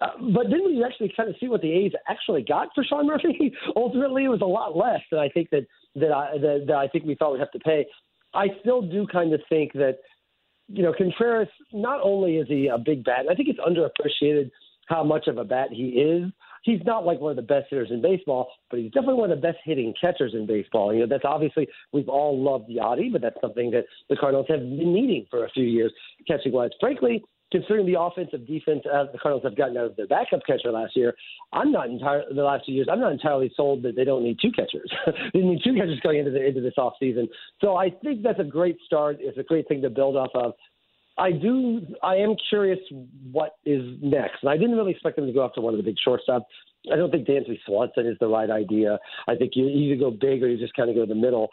uh, 0.02 0.08
but 0.34 0.50
then 0.50 0.64
when 0.64 0.74
you 0.74 0.84
actually 0.86 1.14
kind 1.16 1.30
of 1.30 1.36
see 1.40 1.48
what 1.48 1.62
the 1.62 1.72
A's 1.72 1.92
actually 2.08 2.42
got 2.42 2.70
for 2.74 2.84
Sean 2.84 3.06
Murphy, 3.06 3.54
ultimately 3.76 4.26
it 4.26 4.30
was 4.30 4.42
a 4.42 4.46
lot 4.46 4.76
less 4.76 5.02
than 5.12 5.20
I 5.20 5.30
think 5.30 5.50
that 5.52 5.68
that 5.96 6.12
I 6.12 6.38
that, 6.38 6.64
that 6.68 6.76
I 6.76 6.88
think 6.88 7.06
we 7.06 7.16
thought 7.16 7.34
we'd 7.34 7.40
have 7.40 7.52
to 7.52 7.60
pay. 7.60 7.86
I 8.34 8.48
still 8.62 8.82
do 8.82 9.06
kind 9.06 9.34
of 9.34 9.42
think 9.50 9.74
that 9.74 10.00
you 10.68 10.82
know 10.82 10.94
Contreras 10.98 11.50
not 11.72 12.00
only 12.02 12.38
is 12.38 12.48
he 12.48 12.68
a 12.68 12.80
big 12.80 13.04
bat, 13.04 13.26
I 13.30 13.36
think 13.36 13.50
it's 13.50 13.60
underappreciated 13.60 14.50
how 14.88 15.04
much 15.04 15.28
of 15.28 15.38
a 15.38 15.44
bat 15.44 15.70
he 15.72 15.90
is 15.90 16.32
he's 16.64 16.82
not 16.86 17.06
like 17.06 17.20
one 17.20 17.32
of 17.32 17.36
the 17.36 17.42
best 17.42 17.68
hitters 17.70 17.90
in 17.92 18.02
baseball, 18.02 18.50
but 18.70 18.80
he's 18.80 18.92
definitely 18.92 19.16
one 19.16 19.32
of 19.32 19.38
the 19.38 19.48
best 19.48 19.60
hitting 19.64 19.94
catchers 20.00 20.34
in 20.34 20.48
baseball. 20.48 20.94
You 20.94 21.02
know, 21.02 21.08
that's 21.08 21.26
obviously 21.26 21.68
we've 21.92 22.10
all 22.10 22.42
loved 22.42 22.70
Yadi, 22.70 23.12
but 23.12 23.22
that's 23.22 23.40
something 23.42 23.70
that 23.72 23.86
the 24.10 24.16
Cardinals 24.16 24.48
have 24.50 24.60
been 24.60 24.94
needing 24.94 25.26
for 25.30 25.46
a 25.46 25.50
few 25.52 25.66
years, 25.66 25.94
catching 26.28 26.52
wise. 26.52 26.72
Frankly, 26.80 27.24
considering 27.52 27.86
the 27.86 28.00
offensive 28.00 28.48
defense 28.48 28.82
uh, 28.92 29.06
the 29.12 29.20
Cardinals 29.20 29.44
have 29.44 29.56
gotten 29.56 29.78
out 29.78 29.86
of 29.86 29.96
their 29.96 30.08
backup 30.08 30.42
catcher 30.46 30.72
last 30.72 30.96
year, 30.96 31.14
I'm 31.52 31.72
not 31.72 31.88
entirely 31.88 32.26
the 32.34 32.44
last 32.44 32.66
few 32.66 32.74
years. 32.74 32.88
I'm 32.92 33.00
not 33.00 33.12
entirely 33.12 33.52
sold 33.56 33.84
that 33.84 33.96
they 33.96 34.04
don't 34.04 34.24
need 34.24 34.40
two 34.42 34.52
catchers. 34.52 34.92
they 35.34 35.40
need 35.40 35.62
two 35.64 35.76
catchers 35.76 36.00
going 36.02 36.20
into 36.20 36.32
the 36.32 36.44
into 36.44 36.62
this 36.62 36.74
offseason. 36.78 37.28
So 37.62 37.78
I 37.78 37.90
think 37.90 38.24
that's 38.24 38.40
a 38.40 38.46
great 38.46 38.78
start. 38.86 39.18
It's 39.20 39.38
a 39.38 39.44
great 39.44 39.68
thing 39.68 39.82
to 39.84 39.90
build 39.90 40.16
off 40.16 40.32
of. 40.34 40.54
I 41.18 41.32
do. 41.32 41.82
I 42.02 42.16
am 42.16 42.36
curious 42.50 42.80
what 43.32 43.58
is 43.66 43.84
next, 44.02 44.38
and 44.42 44.50
I 44.50 44.58
didn't 44.58 44.76
really 44.76 44.92
expect 44.92 45.16
them 45.16 45.28
to 45.28 45.34
go 45.34 45.46
after 45.46 45.62
one 45.62 45.74
of 45.74 45.78
the 45.78 45.84
big 45.84 45.96
shortstops. 46.06 46.46
I 46.92 46.96
don't 46.96 47.12
think 47.12 47.28
Dansby 47.28 47.60
Swanson 47.66 48.08
is 48.08 48.18
the 48.20 48.28
right 48.28 48.50
idea. 48.50 49.00
I 49.28 49.36
think 49.36 49.52
you 49.56 49.68
either 49.68 50.00
go 50.00 50.12
big 50.12 50.44
or 50.44 50.50
you 50.50 50.58
just 50.58 50.74
kind 50.74 50.90
of 50.90 50.96
go 50.96 51.02
to 51.02 51.08
the 51.08 51.20
middle. 51.20 51.50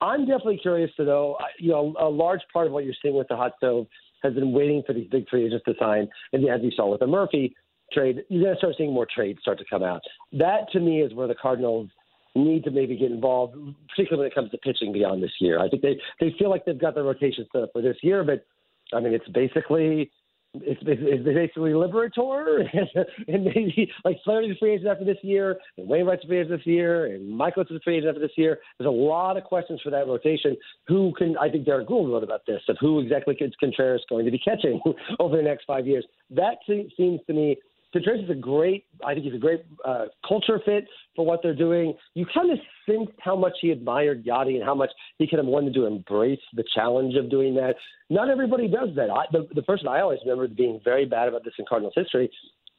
I'm 0.00 0.20
definitely 0.20 0.58
curious 0.58 0.90
to 0.96 1.04
know. 1.04 1.38
You 1.58 1.70
know, 1.70 1.94
a 1.98 2.08
large 2.08 2.40
part 2.52 2.66
of 2.66 2.72
what 2.72 2.84
you're 2.84 2.94
seeing 3.02 3.16
with 3.16 3.28
the 3.28 3.36
hot 3.36 3.52
stove 3.56 3.86
has 4.22 4.34
been 4.34 4.52
waiting 4.52 4.82
for 4.86 4.92
these 4.92 5.08
big 5.10 5.28
free 5.28 5.46
agents 5.46 5.64
to 5.64 5.74
sign, 5.80 6.08
and 6.32 6.46
as 6.48 6.60
you 6.62 6.70
saw 6.70 6.90
with 6.90 7.00
the 7.00 7.06
Murphy 7.06 7.54
trade, 7.92 8.22
you're 8.28 8.42
going 8.42 8.54
to 8.54 8.58
start 8.58 8.74
seeing 8.76 8.92
more 8.92 9.06
trades 9.12 9.40
start 9.40 9.58
to 9.58 9.64
come 9.68 9.82
out. 9.82 10.02
That 10.32 10.70
to 10.72 10.80
me 10.80 11.00
is 11.00 11.14
where 11.14 11.26
the 11.26 11.34
Cardinals 11.34 11.88
need 12.34 12.64
to 12.64 12.70
maybe 12.70 12.96
get 12.96 13.10
involved, 13.10 13.56
particularly 13.88 14.26
when 14.26 14.30
it 14.30 14.34
comes 14.34 14.50
to 14.50 14.58
pitching 14.58 14.92
beyond 14.92 15.22
this 15.22 15.32
year. 15.40 15.58
I 15.58 15.68
think 15.68 15.82
they 15.82 15.98
they 16.20 16.34
feel 16.38 16.50
like 16.50 16.64
they've 16.64 16.78
got 16.78 16.94
the 16.94 17.02
rotation 17.02 17.46
set 17.50 17.62
up 17.62 17.70
for 17.72 17.82
this 17.82 17.96
year, 18.02 18.22
but 18.22 18.44
I 18.92 19.00
mean, 19.00 19.14
it's 19.14 19.28
basically 19.28 20.10
it's, 20.54 20.80
it's 20.84 21.24
basically 21.24 21.70
Liberatore 21.70 22.64
and 23.28 23.44
maybe 23.44 23.90
like 24.04 24.18
Flaherty's 24.24 24.56
free 24.58 24.74
agent 24.74 24.88
after 24.88 25.04
this 25.04 25.18
year, 25.22 25.58
and 25.78 25.88
Wainwright's 25.88 26.24
free 26.24 26.38
agent 26.40 26.58
this 26.58 26.66
year, 26.66 27.06
and 27.06 27.38
Mikolas 27.38 27.68
free 27.84 27.98
agent 27.98 28.08
after 28.08 28.20
this 28.20 28.36
year. 28.36 28.58
There's 28.78 28.88
a 28.88 28.90
lot 28.90 29.36
of 29.36 29.44
questions 29.44 29.80
for 29.82 29.90
that 29.90 30.08
rotation. 30.08 30.56
Who 30.88 31.12
can? 31.16 31.36
I 31.38 31.48
think 31.50 31.66
Derrick 31.66 31.88
Goold 31.88 32.10
wrote 32.10 32.24
about 32.24 32.46
this 32.46 32.62
of 32.68 32.76
who 32.80 33.00
exactly 33.00 33.36
is 33.40 33.52
Contreras 33.60 34.04
going 34.08 34.24
to 34.24 34.30
be 34.30 34.38
catching 34.38 34.80
over 35.20 35.36
the 35.36 35.42
next 35.42 35.64
five 35.66 35.86
years. 35.86 36.04
That 36.30 36.56
seems 36.66 37.20
to 37.26 37.32
me 37.32 37.56
Contreras 37.92 38.24
is 38.24 38.30
a 38.30 38.34
great, 38.34 38.84
I 39.04 39.14
think 39.14 39.24
he's 39.24 39.34
a 39.34 39.38
great 39.38 39.64
uh, 39.84 40.06
culture 40.26 40.60
fit 40.64 40.84
for 41.16 41.26
what 41.26 41.40
they're 41.42 41.54
doing. 41.54 41.94
You 42.14 42.26
kind 42.32 42.50
of 42.52 42.58
think 42.86 43.10
how 43.18 43.34
much 43.34 43.54
he 43.60 43.70
admired 43.70 44.24
Yadi 44.24 44.54
and 44.54 44.64
how 44.64 44.74
much 44.74 44.90
he 45.18 45.26
kind 45.26 45.40
of 45.40 45.46
wanted 45.46 45.74
to 45.74 45.86
embrace 45.86 46.40
the 46.54 46.64
challenge 46.74 47.16
of 47.16 47.30
doing 47.30 47.54
that. 47.56 47.74
Not 48.08 48.28
everybody 48.28 48.68
does 48.68 48.90
that. 48.96 49.10
I, 49.10 49.24
the, 49.32 49.48
the 49.54 49.62
person 49.62 49.88
I 49.88 50.00
always 50.00 50.20
remember 50.24 50.46
being 50.48 50.80
very 50.84 51.04
bad 51.04 51.28
about 51.28 51.44
this 51.44 51.54
in 51.58 51.64
Cardinals 51.68 51.94
history 51.96 52.30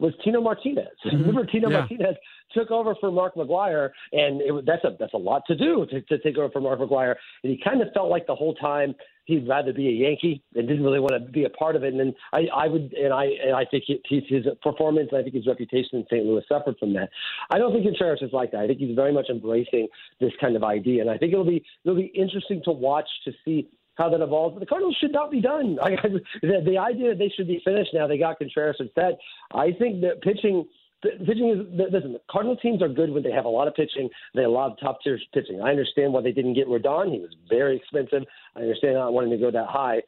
was 0.01 0.13
Tino 0.23 0.41
Martinez. 0.41 0.87
Mm-hmm. 1.05 1.17
Remember, 1.27 1.45
Tino 1.45 1.69
yeah. 1.69 1.79
Martinez 1.79 2.15
took 2.53 2.71
over 2.71 2.95
for 2.99 3.11
Mark 3.11 3.35
McGwire, 3.35 3.91
and 4.11 4.41
it, 4.41 4.65
that's 4.65 4.83
a 4.83 4.97
that's 4.99 5.13
a 5.13 5.17
lot 5.17 5.43
to 5.47 5.55
do 5.55 5.85
to, 5.91 6.01
to 6.01 6.17
take 6.19 6.37
over 6.37 6.49
for 6.49 6.59
Mark 6.59 6.79
McGwire. 6.79 7.15
And 7.43 7.51
he 7.51 7.61
kind 7.63 7.81
of 7.81 7.89
felt 7.93 8.09
like 8.09 8.25
the 8.27 8.35
whole 8.35 8.55
time 8.55 8.95
he'd 9.31 9.47
rather 9.47 9.73
be 9.73 9.87
a 9.87 9.91
Yankee 9.91 10.43
and 10.55 10.67
didn't 10.67 10.83
really 10.83 10.99
want 10.99 11.13
to 11.13 11.31
be 11.31 11.45
a 11.45 11.49
part 11.49 11.75
of 11.75 11.83
it. 11.83 11.93
And 11.93 11.99
then 11.99 12.13
I, 12.33 12.47
I 12.53 12.67
would, 12.67 12.93
and 12.93 13.13
I, 13.13 13.25
and 13.25 13.55
I 13.55 13.65
think 13.65 13.85
his, 13.87 14.23
his 14.27 14.45
performance, 14.61 15.09
I 15.13 15.21
think 15.23 15.35
his 15.35 15.47
reputation 15.47 15.99
in 15.99 16.05
St. 16.05 16.25
Louis 16.25 16.43
suffered 16.47 16.77
from 16.79 16.93
that. 16.93 17.09
I 17.49 17.57
don't 17.57 17.73
think 17.73 17.85
Contreras 17.85 18.21
is 18.21 18.33
like 18.33 18.51
that. 18.51 18.61
I 18.61 18.67
think 18.67 18.79
he's 18.79 18.95
very 18.95 19.13
much 19.13 19.29
embracing 19.29 19.87
this 20.19 20.31
kind 20.39 20.55
of 20.55 20.63
idea, 20.63 21.01
and 21.01 21.09
I 21.09 21.17
think 21.17 21.33
it'll 21.33 21.45
be 21.45 21.63
it'll 21.83 21.97
be 21.97 22.11
interesting 22.15 22.61
to 22.65 22.71
watch 22.71 23.07
to 23.25 23.31
see 23.45 23.69
how 23.95 24.09
that 24.09 24.21
evolves. 24.21 24.55
But 24.55 24.61
the 24.61 24.65
Cardinals 24.65 24.97
should 24.99 25.11
not 25.11 25.31
be 25.31 25.41
done. 25.41 25.77
I, 25.83 25.91
the, 26.41 26.61
the 26.65 26.77
idea 26.77 27.09
that 27.09 27.19
they 27.19 27.31
should 27.35 27.47
be 27.47 27.61
finished 27.63 27.91
now, 27.93 28.07
they 28.07 28.17
got 28.17 28.39
Contreras 28.39 28.77
instead. 28.79 29.17
I 29.53 29.71
think 29.71 30.01
that 30.01 30.21
pitching 30.21 30.65
pitching 31.01 31.49
is 31.49 31.79
listen. 31.91 32.17
Cardinal 32.29 32.55
teams 32.57 32.81
are 32.81 32.89
good 32.89 33.11
when 33.11 33.23
they 33.23 33.31
have 33.31 33.45
a 33.45 33.49
lot 33.49 33.67
of 33.67 33.75
pitching. 33.75 34.09
They 34.35 34.45
of 34.45 34.79
top 34.79 34.99
tier 35.03 35.19
pitching. 35.33 35.61
I 35.61 35.69
understand 35.69 36.13
why 36.13 36.21
they 36.21 36.31
didn't 36.31 36.53
get 36.53 36.67
Rodon. 36.67 37.11
He 37.11 37.19
was 37.19 37.35
very 37.49 37.77
expensive. 37.77 38.23
I 38.55 38.61
understand 38.61 38.95
not 38.95 39.13
wanting 39.13 39.31
to 39.31 39.37
go 39.37 39.51
that 39.51 39.67
high. 39.67 40.01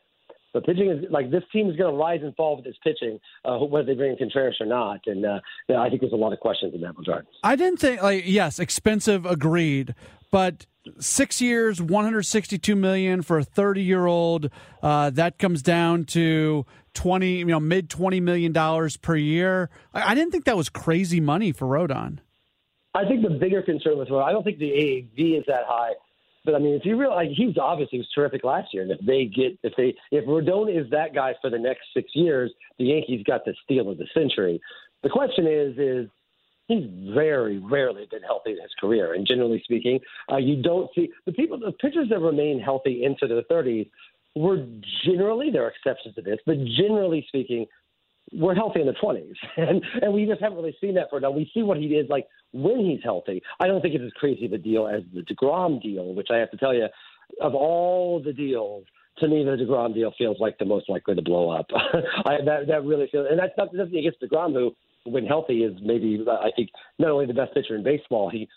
But 0.53 0.65
pitching 0.65 0.91
is 0.91 1.05
like 1.09 1.31
this 1.31 1.43
team 1.51 1.69
is 1.69 1.75
going 1.75 1.91
to 1.91 1.97
rise 1.97 2.19
and 2.21 2.35
fall 2.35 2.55
with 2.55 2.65
this 2.65 2.75
pitching, 2.83 3.19
uh, 3.43 3.57
whether 3.57 3.87
they 3.87 3.95
bring 3.95 4.11
in 4.11 4.17
Contreras 4.17 4.57
or 4.59 4.67
not. 4.67 4.99
And 5.07 5.25
uh, 5.25 5.39
I 5.75 5.89
think 5.89 6.01
there's 6.01 6.13
a 6.13 6.17
lot 6.17 6.31
of 6.31 6.39
questions 6.39 6.75
in 6.75 6.81
that 6.81 6.95
regard. 6.95 7.25
I 7.43 7.55
didn't 7.55 7.79
think 7.79 8.03
like 8.03 8.23
yes, 8.27 8.59
expensive, 8.59 9.25
agreed, 9.25 9.95
but 10.31 10.67
six 10.99 11.41
years, 11.41 11.81
162 11.81 12.75
million 12.75 13.21
for 13.21 13.37
a 13.37 13.43
30 13.43 13.81
year 13.81 14.05
old. 14.05 14.49
Uh, 14.81 15.09
that 15.11 15.37
comes 15.37 15.61
down 15.61 16.05
to 16.05 16.65
20, 16.93 17.37
you 17.37 17.45
know, 17.45 17.59
mid 17.59 17.89
20 17.89 18.19
million 18.19 18.51
dollars 18.51 18.97
per 18.97 19.15
year. 19.15 19.69
I, 19.93 20.11
I, 20.11 20.15
didn't 20.15 20.31
think 20.31 20.45
that 20.45 20.57
was 20.57 20.69
crazy 20.69 21.19
money 21.19 21.51
for 21.51 21.67
Rodon. 21.67 22.19
I 22.93 23.05
think 23.05 23.23
the 23.23 23.31
bigger 23.31 23.61
concern 23.61 23.97
with 23.97 24.09
Rodon, 24.09 24.25
I 24.25 24.31
don't 24.31 24.43
think 24.43 24.59
the 24.59 24.69
AAV 24.69 25.39
is 25.39 25.43
that 25.47 25.63
high. 25.65 25.93
But 26.45 26.55
I 26.55 26.59
mean, 26.59 26.73
if 26.73 26.85
you 26.85 26.99
realize 26.99 27.27
he 27.35 27.45
was 27.47 27.57
obviously 27.57 27.99
was 27.99 28.09
terrific 28.13 28.43
last 28.43 28.73
year, 28.73 28.83
and 28.83 28.91
if 28.91 28.99
they 29.05 29.25
get 29.25 29.57
if 29.63 29.73
they 29.77 29.95
if 30.11 30.25
Rodon 30.25 30.69
is 30.69 30.89
that 30.91 31.15
guy 31.15 31.33
for 31.41 31.49
the 31.49 31.57
next 31.57 31.81
six 31.93 32.11
years, 32.13 32.51
the 32.77 32.85
Yankees 32.85 33.23
got 33.25 33.45
the 33.45 33.55
steal 33.63 33.89
of 33.89 33.97
the 33.97 34.07
century. 34.13 34.61
The 35.03 35.09
question 35.09 35.47
is 35.47 35.77
is 35.77 36.09
he's 36.67 36.85
very 37.13 37.59
rarely 37.59 38.07
been 38.09 38.23
healthy 38.23 38.51
in 38.51 38.61
his 38.61 38.71
career, 38.79 39.13
and 39.13 39.27
generally 39.27 39.61
speaking, 39.63 39.99
uh, 40.31 40.37
you 40.37 40.61
don't 40.61 40.89
see 40.95 41.09
the 41.25 41.31
people 41.31 41.59
the 41.59 41.71
pitchers 41.71 42.09
that 42.09 42.19
remain 42.19 42.59
healthy 42.59 43.03
into 43.03 43.27
their 43.27 43.43
30s 43.43 43.89
were 44.35 44.65
generally 45.05 45.49
there 45.51 45.65
are 45.65 45.69
exceptions 45.69 46.15
to 46.15 46.21
this, 46.21 46.39
but 46.45 46.55
generally 46.65 47.23
speaking, 47.27 47.65
we're 48.31 48.55
healthy 48.55 48.81
in 48.81 48.87
the 48.87 48.93
20s, 48.93 49.33
and 49.57 49.83
and 50.01 50.13
we 50.13 50.25
just 50.25 50.41
haven't 50.41 50.57
really 50.57 50.75
seen 50.79 50.95
that 50.95 51.09
for 51.09 51.19
now. 51.19 51.31
We 51.31 51.49
see 51.53 51.63
what 51.63 51.77
he 51.77 51.85
is 51.87 52.09
like 52.09 52.27
when 52.51 52.79
he's 52.79 53.03
healthy. 53.03 53.41
I 53.59 53.67
don't 53.67 53.81
think 53.81 53.95
it's 53.95 54.03
as 54.03 54.13
crazy 54.13 54.45
of 54.45 54.53
a 54.53 54.57
deal 54.57 54.87
as 54.87 55.03
the 55.13 55.21
Degrom 55.21 55.81
deal, 55.81 56.13
which 56.13 56.27
I 56.31 56.37
have 56.37 56.51
to 56.51 56.57
tell 56.57 56.73
you, 56.73 56.87
of 57.41 57.53
all 57.53 58.21
the 58.23 58.33
deals, 58.33 58.85
to 59.19 59.27
me 59.27 59.43
the 59.43 59.51
Degrom 59.51 59.93
deal 59.93 60.13
feels 60.17 60.37
like 60.39 60.57
the 60.57 60.65
most 60.65 60.89
likely 60.89 61.15
to 61.15 61.21
blow 61.21 61.49
up. 61.49 61.67
I, 61.73 62.37
that 62.45 62.67
that 62.67 62.85
really 62.85 63.07
feels, 63.11 63.27
and 63.29 63.37
that's 63.37 63.53
not 63.57 63.73
nothing 63.73 63.97
against 63.97 64.21
Degrom, 64.21 64.53
who 64.53 64.75
when 65.05 65.25
healthy 65.25 65.63
is 65.63 65.73
maybe 65.81 66.23
I 66.29 66.51
think 66.55 66.69
not 66.99 67.11
only 67.11 67.25
the 67.25 67.33
best 67.33 67.53
pitcher 67.53 67.75
in 67.75 67.83
baseball, 67.83 68.29
he 68.29 68.47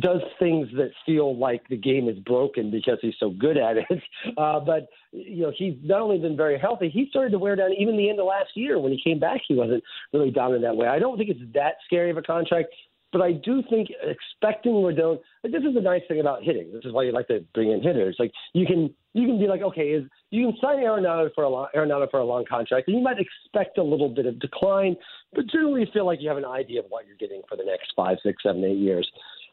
does 0.00 0.20
things 0.40 0.68
that 0.76 0.90
feel 1.06 1.36
like 1.36 1.68
the 1.68 1.76
game 1.76 2.08
is 2.08 2.18
broken 2.18 2.70
because 2.70 2.98
he's 3.00 3.14
so 3.20 3.30
good 3.30 3.56
at 3.56 3.76
it. 3.76 3.86
Uh, 4.36 4.58
but 4.58 4.88
you 5.12 5.42
know, 5.42 5.52
he's 5.56 5.74
not 5.82 6.00
only 6.00 6.18
been 6.18 6.36
very 6.36 6.58
healthy, 6.58 6.88
he 6.88 7.06
started 7.10 7.30
to 7.30 7.38
wear 7.38 7.54
down 7.54 7.72
even 7.78 7.96
the 7.96 8.08
end 8.08 8.18
of 8.18 8.26
last 8.26 8.48
year 8.54 8.78
when 8.78 8.90
he 8.90 9.00
came 9.02 9.18
back. 9.18 9.40
He 9.46 9.54
wasn't 9.54 9.84
really 10.12 10.30
dominant 10.30 10.64
that 10.64 10.76
way. 10.76 10.88
I 10.88 10.98
don't 10.98 11.16
think 11.18 11.30
it's 11.30 11.52
that 11.52 11.74
scary 11.84 12.10
of 12.10 12.16
a 12.16 12.22
contract. 12.22 12.68
But 13.12 13.22
I 13.22 13.32
do 13.32 13.62
think 13.70 13.90
expecting 14.02 14.72
Rodon, 14.72 15.20
this 15.44 15.62
is 15.62 15.74
the 15.74 15.80
nice 15.80 16.02
thing 16.08 16.18
about 16.18 16.42
hitting. 16.42 16.72
This 16.72 16.84
is 16.84 16.92
why 16.92 17.04
you 17.04 17.12
like 17.12 17.28
to 17.28 17.44
bring 17.54 17.70
in 17.70 17.80
hitters. 17.80 18.16
Like 18.18 18.32
you 18.54 18.66
can 18.66 18.92
you 19.14 19.26
can 19.26 19.38
be 19.38 19.46
like, 19.46 19.62
okay, 19.62 19.90
is 19.90 20.04
you 20.30 20.46
can 20.46 20.56
sign 20.60 20.78
Arenado 20.78 21.32
for 21.34 21.44
a 21.44 21.48
long 21.48 21.68
Arenado 21.74 22.10
for 22.10 22.20
a 22.20 22.24
long 22.24 22.44
contract, 22.44 22.88
and 22.88 22.96
you 22.96 23.02
might 23.02 23.16
expect 23.18 23.78
a 23.78 23.82
little 23.82 24.08
bit 24.08 24.26
of 24.26 24.38
decline, 24.40 24.96
but 25.32 25.46
generally 25.46 25.88
feel 25.92 26.04
like 26.04 26.20
you 26.20 26.28
have 26.28 26.38
an 26.38 26.44
idea 26.44 26.80
of 26.80 26.86
what 26.88 27.06
you're 27.06 27.16
getting 27.16 27.42
for 27.48 27.56
the 27.56 27.64
next 27.64 27.92
five, 27.96 28.18
six, 28.22 28.42
seven, 28.42 28.64
eight 28.64 28.78
years. 28.78 29.08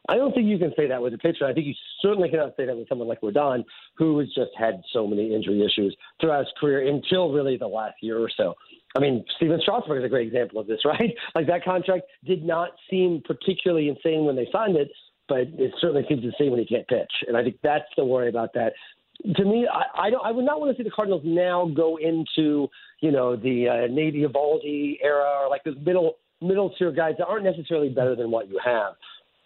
I 0.09 0.15
don't 0.15 0.33
think 0.33 0.47
you 0.47 0.57
can 0.57 0.73
say 0.75 0.87
that 0.87 1.01
with 1.01 1.13
a 1.13 1.17
pitcher. 1.17 1.45
I 1.45 1.53
think 1.53 1.67
you 1.67 1.75
certainly 2.01 2.29
cannot 2.29 2.55
say 2.57 2.65
that 2.65 2.75
with 2.75 2.89
someone 2.89 3.07
like 3.07 3.21
Rodon, 3.21 3.63
who 3.95 4.17
has 4.19 4.27
just 4.29 4.49
had 4.57 4.81
so 4.91 5.05
many 5.05 5.33
injury 5.33 5.63
issues 5.63 5.95
throughout 6.19 6.39
his 6.39 6.53
career 6.59 6.87
until 6.87 7.31
really 7.31 7.55
the 7.55 7.67
last 7.67 7.95
year 8.01 8.17
or 8.17 8.29
so. 8.35 8.55
I 8.95 8.99
mean, 8.99 9.23
Stephen 9.37 9.59
Strasburg 9.61 9.99
is 9.99 10.05
a 10.05 10.09
great 10.09 10.27
example 10.27 10.59
of 10.59 10.67
this, 10.67 10.79
right? 10.85 11.13
Like 11.35 11.47
that 11.47 11.63
contract 11.63 12.05
did 12.25 12.43
not 12.43 12.71
seem 12.89 13.21
particularly 13.23 13.89
insane 13.89 14.25
when 14.25 14.35
they 14.35 14.47
signed 14.51 14.75
it, 14.75 14.89
but 15.27 15.41
it 15.41 15.71
certainly 15.79 16.03
seems 16.09 16.23
insane 16.23 16.49
when 16.49 16.59
he 16.59 16.65
can't 16.65 16.87
pitch. 16.87 17.11
And 17.27 17.37
I 17.37 17.43
think 17.43 17.57
that's 17.63 17.85
the 17.95 18.03
worry 18.03 18.27
about 18.27 18.53
that. 18.55 18.73
To 19.35 19.45
me, 19.45 19.67
I, 19.71 20.07
I 20.07 20.09
don't. 20.09 20.25
I 20.25 20.31
would 20.31 20.45
not 20.45 20.59
want 20.59 20.75
to 20.75 20.77
see 20.77 20.83
the 20.87 20.93
Cardinals 20.95 21.21
now 21.25 21.69
go 21.75 21.97
into 21.97 22.67
you 23.01 23.11
know 23.11 23.35
the 23.35 23.67
uh, 23.69 23.93
Nate 23.93 24.15
Eovaldi 24.15 24.97
era 25.03 25.43
or 25.43 25.49
like 25.49 25.63
this 25.63 25.75
middle 25.85 26.15
middle 26.41 26.73
tier 26.77 26.91
guys 26.91 27.13
that 27.19 27.25
aren't 27.27 27.43
necessarily 27.43 27.89
better 27.89 28.15
than 28.15 28.31
what 28.31 28.49
you 28.49 28.59
have 28.65 28.93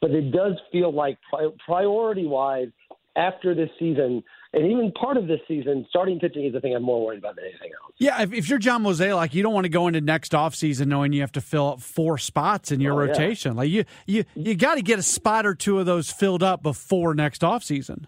but 0.02 0.12
it 0.12 0.32
does 0.32 0.54
feel 0.72 0.94
like 0.94 1.18
pri- 1.30 1.50
priority 1.66 2.26
wise 2.26 2.70
after 3.18 3.54
this 3.56 3.70
season 3.80 4.24
And 4.54 4.72
even 4.72 4.92
part 4.94 5.18
of 5.18 5.28
this 5.28 5.40
season, 5.48 5.86
starting 5.90 6.20
pitching 6.20 6.46
is 6.46 6.54
the 6.54 6.62
thing 6.62 6.74
I'm 6.76 6.84
more 6.84 7.06
worried 7.06 7.20
about 7.20 7.36
than 7.36 7.46
anything 7.46 7.72
else. 7.82 7.94
Yeah, 7.98 8.22
if, 8.22 8.32
if 8.34 8.50
you're 8.50 8.60
John 8.60 8.84
Mozeliak, 8.84 9.34
you 9.34 9.44
don't 9.44 9.54
want 9.54 9.66
to 9.66 9.70
go 9.70 9.88
into 9.88 10.00
next 10.00 10.32
offseason 10.32 10.88
knowing 10.88 11.12
you 11.12 11.20
have 11.22 11.32
to 11.34 11.42
fill 11.42 11.68
up 11.74 11.82
four 11.82 12.18
spots 12.18 12.72
in 12.72 12.80
your 12.80 12.94
Oh, 13.02 13.04
yeah. 13.06 13.12
rotation. 13.12 13.56
Like 13.58 13.70
you, 13.70 13.84
you, 14.06 14.24
you 14.36 14.56
got 14.56 14.76
to 14.76 14.82
get 14.82 15.00
a 15.00 15.04
spot 15.04 15.46
or 15.46 15.56
two 15.56 15.80
of 15.80 15.86
those 15.86 16.10
filled 16.10 16.44
up 16.44 16.62
before 16.64 17.14
next 17.14 17.42
offseason. 17.42 18.06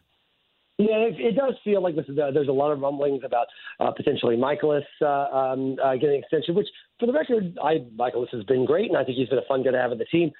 Yeah, 0.77 1.10
it, 1.10 1.15
it 1.19 1.36
does 1.36 1.55
feel 1.63 1.81
like 1.81 1.96
this 1.96 2.05
is 2.07 2.17
a, 2.17 2.29
there's 2.31 2.50
a 2.50 2.53
lot 2.53 2.72
of 2.72 2.79
rumblings 2.79 3.24
about 3.25 3.48
uh, 3.79 3.91
potentially 3.91 4.38
Mikolas 4.38 4.84
uh, 5.01 5.36
um, 5.36 5.75
uh, 5.84 5.93
getting 5.96 6.19
extension. 6.19 6.53
Which, 6.53 6.67
for 7.00 7.07
the 7.07 7.13
record, 7.13 7.57
I 7.63 7.79
Mikolas 7.98 8.29
has 8.31 8.43
been 8.43 8.63
great, 8.63 8.89
and 8.89 8.98
I 8.98 9.03
think 9.03 9.17
he's 9.17 9.29
been 9.29 9.39
a 9.39 9.48
fun 9.48 9.63
guy 9.63 9.72
to 9.72 9.77
have 9.77 9.91
in 9.91 9.98
the 9.98 10.05
team. 10.05 10.31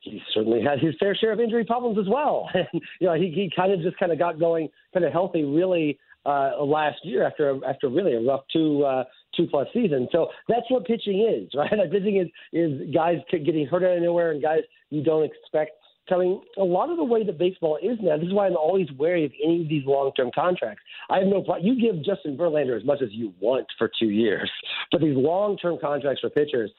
He's 0.00 0.20
certainly 0.32 0.62
had 0.62 0.80
his 0.80 0.94
fair 0.98 1.14
share 1.14 1.32
of 1.32 1.40
injury 1.40 1.64
problems 1.64 1.98
as 1.98 2.06
well, 2.08 2.48
you 3.00 3.06
know 3.06 3.14
he, 3.14 3.30
he 3.30 3.50
kind 3.54 3.72
of 3.72 3.80
just 3.80 3.98
kind 3.98 4.10
of 4.12 4.18
got 4.18 4.38
going 4.38 4.68
kind 4.94 5.04
of 5.04 5.12
healthy 5.12 5.44
really 5.44 5.98
uh, 6.26 6.62
last 6.62 6.98
year 7.04 7.26
after 7.26 7.60
after 7.66 7.88
really 7.88 8.14
a 8.14 8.20
rough 8.20 8.44
two 8.50 8.84
uh, 8.84 9.04
two 9.36 9.46
plus 9.46 9.66
season. 9.74 10.08
So 10.12 10.28
that's 10.48 10.68
what 10.70 10.86
pitching 10.86 11.20
is, 11.20 11.50
right? 11.58 11.70
Pitching 11.90 12.16
is 12.16 12.28
is 12.52 12.94
guys 12.94 13.18
getting 13.30 13.66
hurt 13.66 13.82
out 13.82 13.96
of 13.96 14.02
nowhere 14.02 14.30
and 14.30 14.40
guys 14.40 14.60
you 14.90 15.02
don't 15.02 15.24
expect 15.24 15.72
coming 16.08 16.40
a 16.58 16.62
lot 16.62 16.90
of 16.90 16.96
the 16.96 17.04
way 17.04 17.24
that 17.24 17.38
baseball 17.38 17.78
is 17.82 17.98
now. 18.02 18.16
This 18.16 18.26
is 18.26 18.32
why 18.32 18.46
I'm 18.46 18.56
always 18.56 18.88
wary 18.98 19.24
of 19.24 19.32
any 19.42 19.62
of 19.62 19.68
these 19.68 19.84
long 19.86 20.12
term 20.16 20.30
contracts. 20.34 20.82
I 21.10 21.18
have 21.18 21.28
no 21.28 21.42
problem. 21.42 21.66
You 21.66 21.80
give 21.80 22.04
Justin 22.04 22.36
Verlander 22.36 22.76
as 22.78 22.84
much 22.84 23.02
as 23.02 23.08
you 23.12 23.32
want 23.40 23.66
for 23.78 23.90
two 23.98 24.10
years, 24.10 24.50
but 24.92 25.00
these 25.00 25.16
long 25.16 25.56
term 25.56 25.78
contracts 25.80 26.20
for 26.20 26.30
pitchers, 26.30 26.70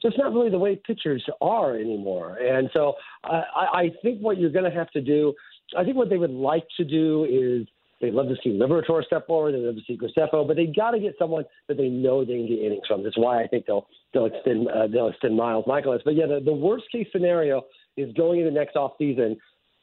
just 0.00 0.16
not 0.18 0.32
really 0.32 0.50
the 0.50 0.58
way 0.58 0.80
pitchers 0.86 1.24
are 1.40 1.76
anymore. 1.76 2.36
And 2.36 2.70
so 2.72 2.94
I, 3.24 3.42
I 3.54 3.78
I 3.80 3.90
think 4.02 4.20
what 4.20 4.38
you're 4.38 4.50
going 4.50 4.70
to 4.70 4.76
have 4.76 4.90
to 4.92 5.00
do, 5.00 5.34
I 5.76 5.84
think 5.84 5.96
what 5.96 6.08
they 6.08 6.18
would 6.18 6.30
like 6.30 6.64
to 6.76 6.84
do 6.84 7.24
is. 7.24 7.66
They'd 8.00 8.14
love 8.14 8.28
to 8.28 8.36
see 8.44 8.50
Liberatore 8.50 9.04
step 9.04 9.26
forward. 9.26 9.56
They'd 9.56 9.58
love 9.58 9.74
to 9.74 9.80
see 9.84 9.98
Graceffo, 9.98 10.46
but 10.46 10.54
they 10.54 10.66
got 10.66 10.92
to 10.92 11.00
get 11.00 11.16
someone 11.18 11.44
that 11.66 11.76
they 11.76 11.88
know 11.88 12.24
they 12.24 12.34
can 12.34 12.46
get 12.46 12.60
innings 12.60 12.86
from. 12.86 13.02
That's 13.02 13.18
why 13.18 13.42
I 13.42 13.48
think 13.48 13.66
they'll 13.66 13.88
they'll 14.14 14.26
extend 14.26 14.68
uh, 14.68 14.86
they'll 14.86 15.08
extend 15.08 15.36
Miles 15.36 15.64
Mikolas. 15.64 15.98
But 16.04 16.14
yeah, 16.14 16.26
the, 16.26 16.38
the 16.38 16.52
worst 16.52 16.84
case 16.92 17.08
scenario 17.10 17.62
is 17.98 18.12
going 18.14 18.40
into 18.40 18.50
next 18.50 18.76
off 18.76 18.92
season 18.98 19.36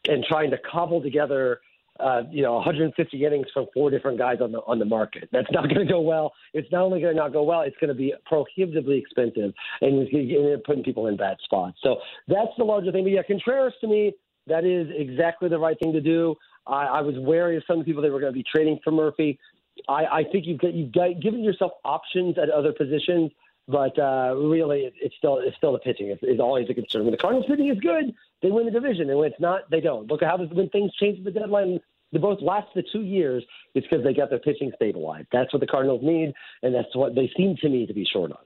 and 0.07 0.23
trying 0.23 0.51
to 0.51 0.57
cobble 0.57 1.01
together 1.01 1.59
uh, 1.99 2.23
you 2.29 2.41
know 2.41 2.55
150 2.55 3.25
innings 3.25 3.47
from 3.53 3.67
four 3.73 3.89
different 3.89 4.17
guys 4.17 4.37
on 4.41 4.51
the 4.51 4.59
on 4.59 4.79
the 4.79 4.85
market. 4.85 5.29
That's 5.31 5.47
not 5.51 5.63
going 5.69 5.85
to 5.87 5.91
go 5.91 6.01
well. 6.01 6.33
It's 6.53 6.69
not 6.71 6.81
only 6.81 7.01
going 7.01 7.15
to 7.15 7.21
not 7.21 7.33
go 7.33 7.43
well, 7.43 7.61
it's 7.61 7.77
going 7.77 7.89
to 7.89 7.95
be 7.95 8.13
prohibitively 8.25 8.97
expensive, 8.97 9.53
and 9.81 10.07
it's 10.11 10.65
putting 10.65 10.83
people 10.83 11.07
in 11.07 11.17
bad 11.17 11.37
spots. 11.43 11.77
So 11.81 11.97
that's 12.27 12.51
the 12.57 12.63
larger 12.63 12.91
thing. 12.91 13.03
But 13.03 13.11
yeah, 13.11 13.23
Contreras 13.25 13.73
to 13.81 13.87
me, 13.87 14.13
that 14.47 14.65
is 14.65 14.87
exactly 14.95 15.49
the 15.49 15.59
right 15.59 15.77
thing 15.79 15.93
to 15.93 16.01
do. 16.01 16.35
I, 16.67 16.85
I 16.85 17.01
was 17.01 17.15
wary 17.17 17.57
of 17.57 17.63
some 17.67 17.83
people 17.83 18.01
that 18.01 18.11
were 18.11 18.19
going 18.19 18.33
to 18.33 18.37
be 18.37 18.45
trading 18.49 18.79
for 18.83 18.91
Murphy. 18.91 19.39
I, 19.87 20.05
I 20.05 20.23
think 20.31 20.45
you've 20.47 20.59
got, 20.59 20.73
you've 20.73 20.91
got 20.91 21.21
given 21.21 21.43
yourself 21.43 21.73
options 21.83 22.37
at 22.37 22.49
other 22.49 22.73
positions, 22.73 23.31
but 23.67 23.97
uh, 23.97 24.35
really, 24.35 24.81
it, 24.81 24.93
it's 25.01 25.15
still 25.17 25.39
it's 25.39 25.57
still 25.57 25.73
the 25.73 25.79
pitching 25.79 26.09
is, 26.09 26.19
is 26.21 26.39
always 26.39 26.69
a 26.69 26.73
concern. 26.73 27.03
When 27.03 27.11
the 27.11 27.17
Cardinals 27.17 27.47
pitching 27.47 27.69
is 27.69 27.79
good, 27.79 28.13
they 28.41 28.51
win 28.51 28.65
the 28.65 28.71
division, 28.71 29.09
and 29.09 29.17
when 29.17 29.31
it's 29.31 29.41
not, 29.41 29.69
they 29.71 29.81
don't. 29.81 30.07
Look 30.07 30.21
at 30.21 30.29
how 30.29 30.37
when 30.37 30.69
things 30.69 30.93
change 30.95 31.19
at 31.19 31.25
the 31.25 31.31
deadline. 31.31 31.79
The 32.11 32.19
both 32.19 32.39
last 32.41 32.67
the 32.75 32.83
two 32.93 33.01
years, 33.01 33.43
it's 33.73 33.85
because 33.87 34.05
they 34.05 34.13
got 34.13 34.29
their 34.29 34.39
pitching 34.39 34.71
stabilized. 34.75 35.27
That's 35.33 35.51
what 35.51 35.59
the 35.59 35.67
Cardinals 35.67 36.01
need, 36.01 36.33
and 36.61 36.73
that's 36.73 36.95
what 36.95 37.13
they 37.15 37.29
seem 37.35 37.57
to 37.57 37.67
me 37.67 37.85
to 37.87 37.93
be 37.93 38.05
short 38.05 38.31
on. 38.31 38.37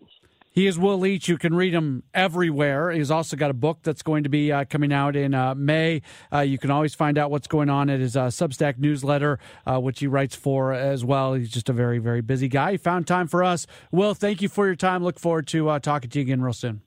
He 0.52 0.66
is 0.66 0.80
Will 0.80 0.98
Leitch. 0.98 1.28
You 1.28 1.38
can 1.38 1.54
read 1.54 1.74
him 1.74 2.04
everywhere. 2.14 2.92
He's 2.92 3.12
also 3.12 3.38
got 3.38 3.52
a 3.52 3.54
book 3.54 3.80
that's 3.84 4.02
going 4.02 4.24
to 4.24 4.30
be 4.30 4.52
uh, 4.52 4.66
coming 4.66 4.92
out 4.92 5.16
in 5.16 5.34
uh, 5.34 5.54
May. 5.54 6.02
Uh, 6.34 6.40
you 6.40 6.58
can 6.58 6.72
always 6.72 6.96
find 6.96 7.18
out 7.18 7.30
what's 7.30 7.48
going 7.48 7.70
on 7.70 7.90
at 7.90 8.00
his 8.00 8.18
uh, 8.18 8.28
Substack 8.28 8.80
newsletter, 8.80 9.38
uh, 9.68 9.80
which 9.80 10.00
he 10.00 10.08
writes 10.08 10.36
for 10.36 10.74
as 10.74 11.06
well. 11.06 11.36
He's 11.36 11.52
just 11.52 11.70
a 11.70 11.74
very, 11.74 12.00
very 12.00 12.22
busy 12.22 12.48
guy. 12.48 12.72
He 12.72 12.78
found 12.78 13.06
time 13.06 13.28
for 13.28 13.44
us. 13.44 13.68
Will, 13.92 14.16
thank 14.16 14.42
you 14.42 14.50
for 14.50 14.66
your 14.66 14.76
time. 14.76 15.04
Look 15.04 15.20
forward 15.20 15.48
to 15.48 15.70
uh, 15.70 15.80
talking 15.80 16.10
to 16.10 16.20
you 16.20 16.24
again 16.24 16.42
real 16.42 16.54
soon. 16.54 16.82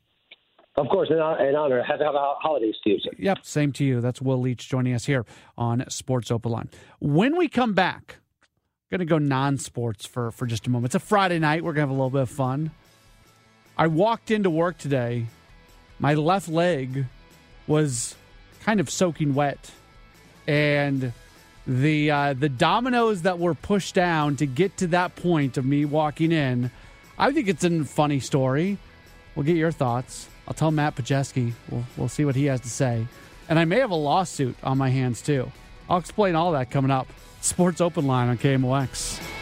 Of 0.75 0.89
course, 0.89 1.11
an, 1.11 1.19
an 1.19 1.55
honor. 1.55 1.83
Have, 1.83 2.01
have 2.01 2.15
a 2.15 2.35
holiday 2.41 2.73
sir. 2.83 3.11
Yep, 3.19 3.45
same 3.45 3.73
to 3.73 3.85
you. 3.85 4.01
That's 4.01 4.21
Will 4.21 4.41
Leitch 4.41 4.69
joining 4.69 4.95
us 4.95 5.05
here 5.05 5.25
on 5.57 5.85
Sports 5.89 6.31
Open 6.31 6.51
Line. 6.51 6.71
When 6.99 7.37
we 7.37 7.47
come 7.47 7.75
back, 7.75 8.17
going 8.93 8.99
to 9.01 9.05
go 9.07 9.19
non-sports 9.19 10.05
for 10.05 10.31
for 10.31 10.47
just 10.47 10.67
a 10.67 10.71
moment. 10.71 10.95
It's 10.95 10.95
a 10.95 11.07
Friday 11.07 11.39
night. 11.39 11.65
We're 11.65 11.73
going 11.73 11.87
to 11.87 11.89
have 11.89 11.91
a 11.91 11.95
little 11.95 12.11
bit 12.11 12.23
of 12.23 12.31
fun. 12.31 12.71
I 13.83 13.89
walked 13.89 14.31
into 14.31 14.49
work 14.49 14.79
today. 14.79 15.27
My 15.99 16.15
left 16.15 16.47
leg 16.47 17.07
was 17.67 18.15
kind 18.61 18.79
of 18.79 18.89
soaking 18.89 19.35
wet, 19.35 19.73
and 20.47 21.13
the 21.67 22.09
uh, 22.09 22.35
the 22.35 22.49
dominoes 22.49 23.23
that 23.23 23.41
were 23.41 23.55
pushed 23.55 23.97
down 23.97 24.37
to 24.37 24.47
get 24.47 24.77
to 24.77 24.87
that 24.87 25.17
point 25.17 25.57
of 25.57 25.65
me 25.65 25.85
walking 25.85 26.31
in. 26.31 26.71
I 27.19 27.33
think 27.33 27.49
it's 27.49 27.65
a 27.65 27.83
funny 27.83 28.21
story. 28.21 28.79
We'll 29.35 29.47
get 29.47 29.57
your 29.57 29.73
thoughts. 29.73 30.29
I'll 30.47 30.55
tell 30.55 30.71
Matt 30.71 30.95
Pajeski. 30.95 31.53
We'll, 31.69 31.83
we'll 31.97 32.09
see 32.09 32.25
what 32.25 32.37
he 32.37 32.45
has 32.45 32.61
to 32.61 32.71
say. 32.71 33.09
And 33.49 33.59
I 33.59 33.65
may 33.65 33.81
have 33.81 33.91
a 33.91 33.97
lawsuit 33.97 34.55
on 34.63 34.79
my 34.79 34.91
hands, 34.91 35.21
too. 35.21 35.51
I'll 35.91 35.99
explain 35.99 36.37
all 36.37 36.53
that 36.53 36.71
coming 36.71 36.93
up. 36.93 37.09
Sports 37.41 37.81
Open 37.81 38.07
Line 38.07 38.29
on 38.29 38.39
KMOX. 38.39 39.42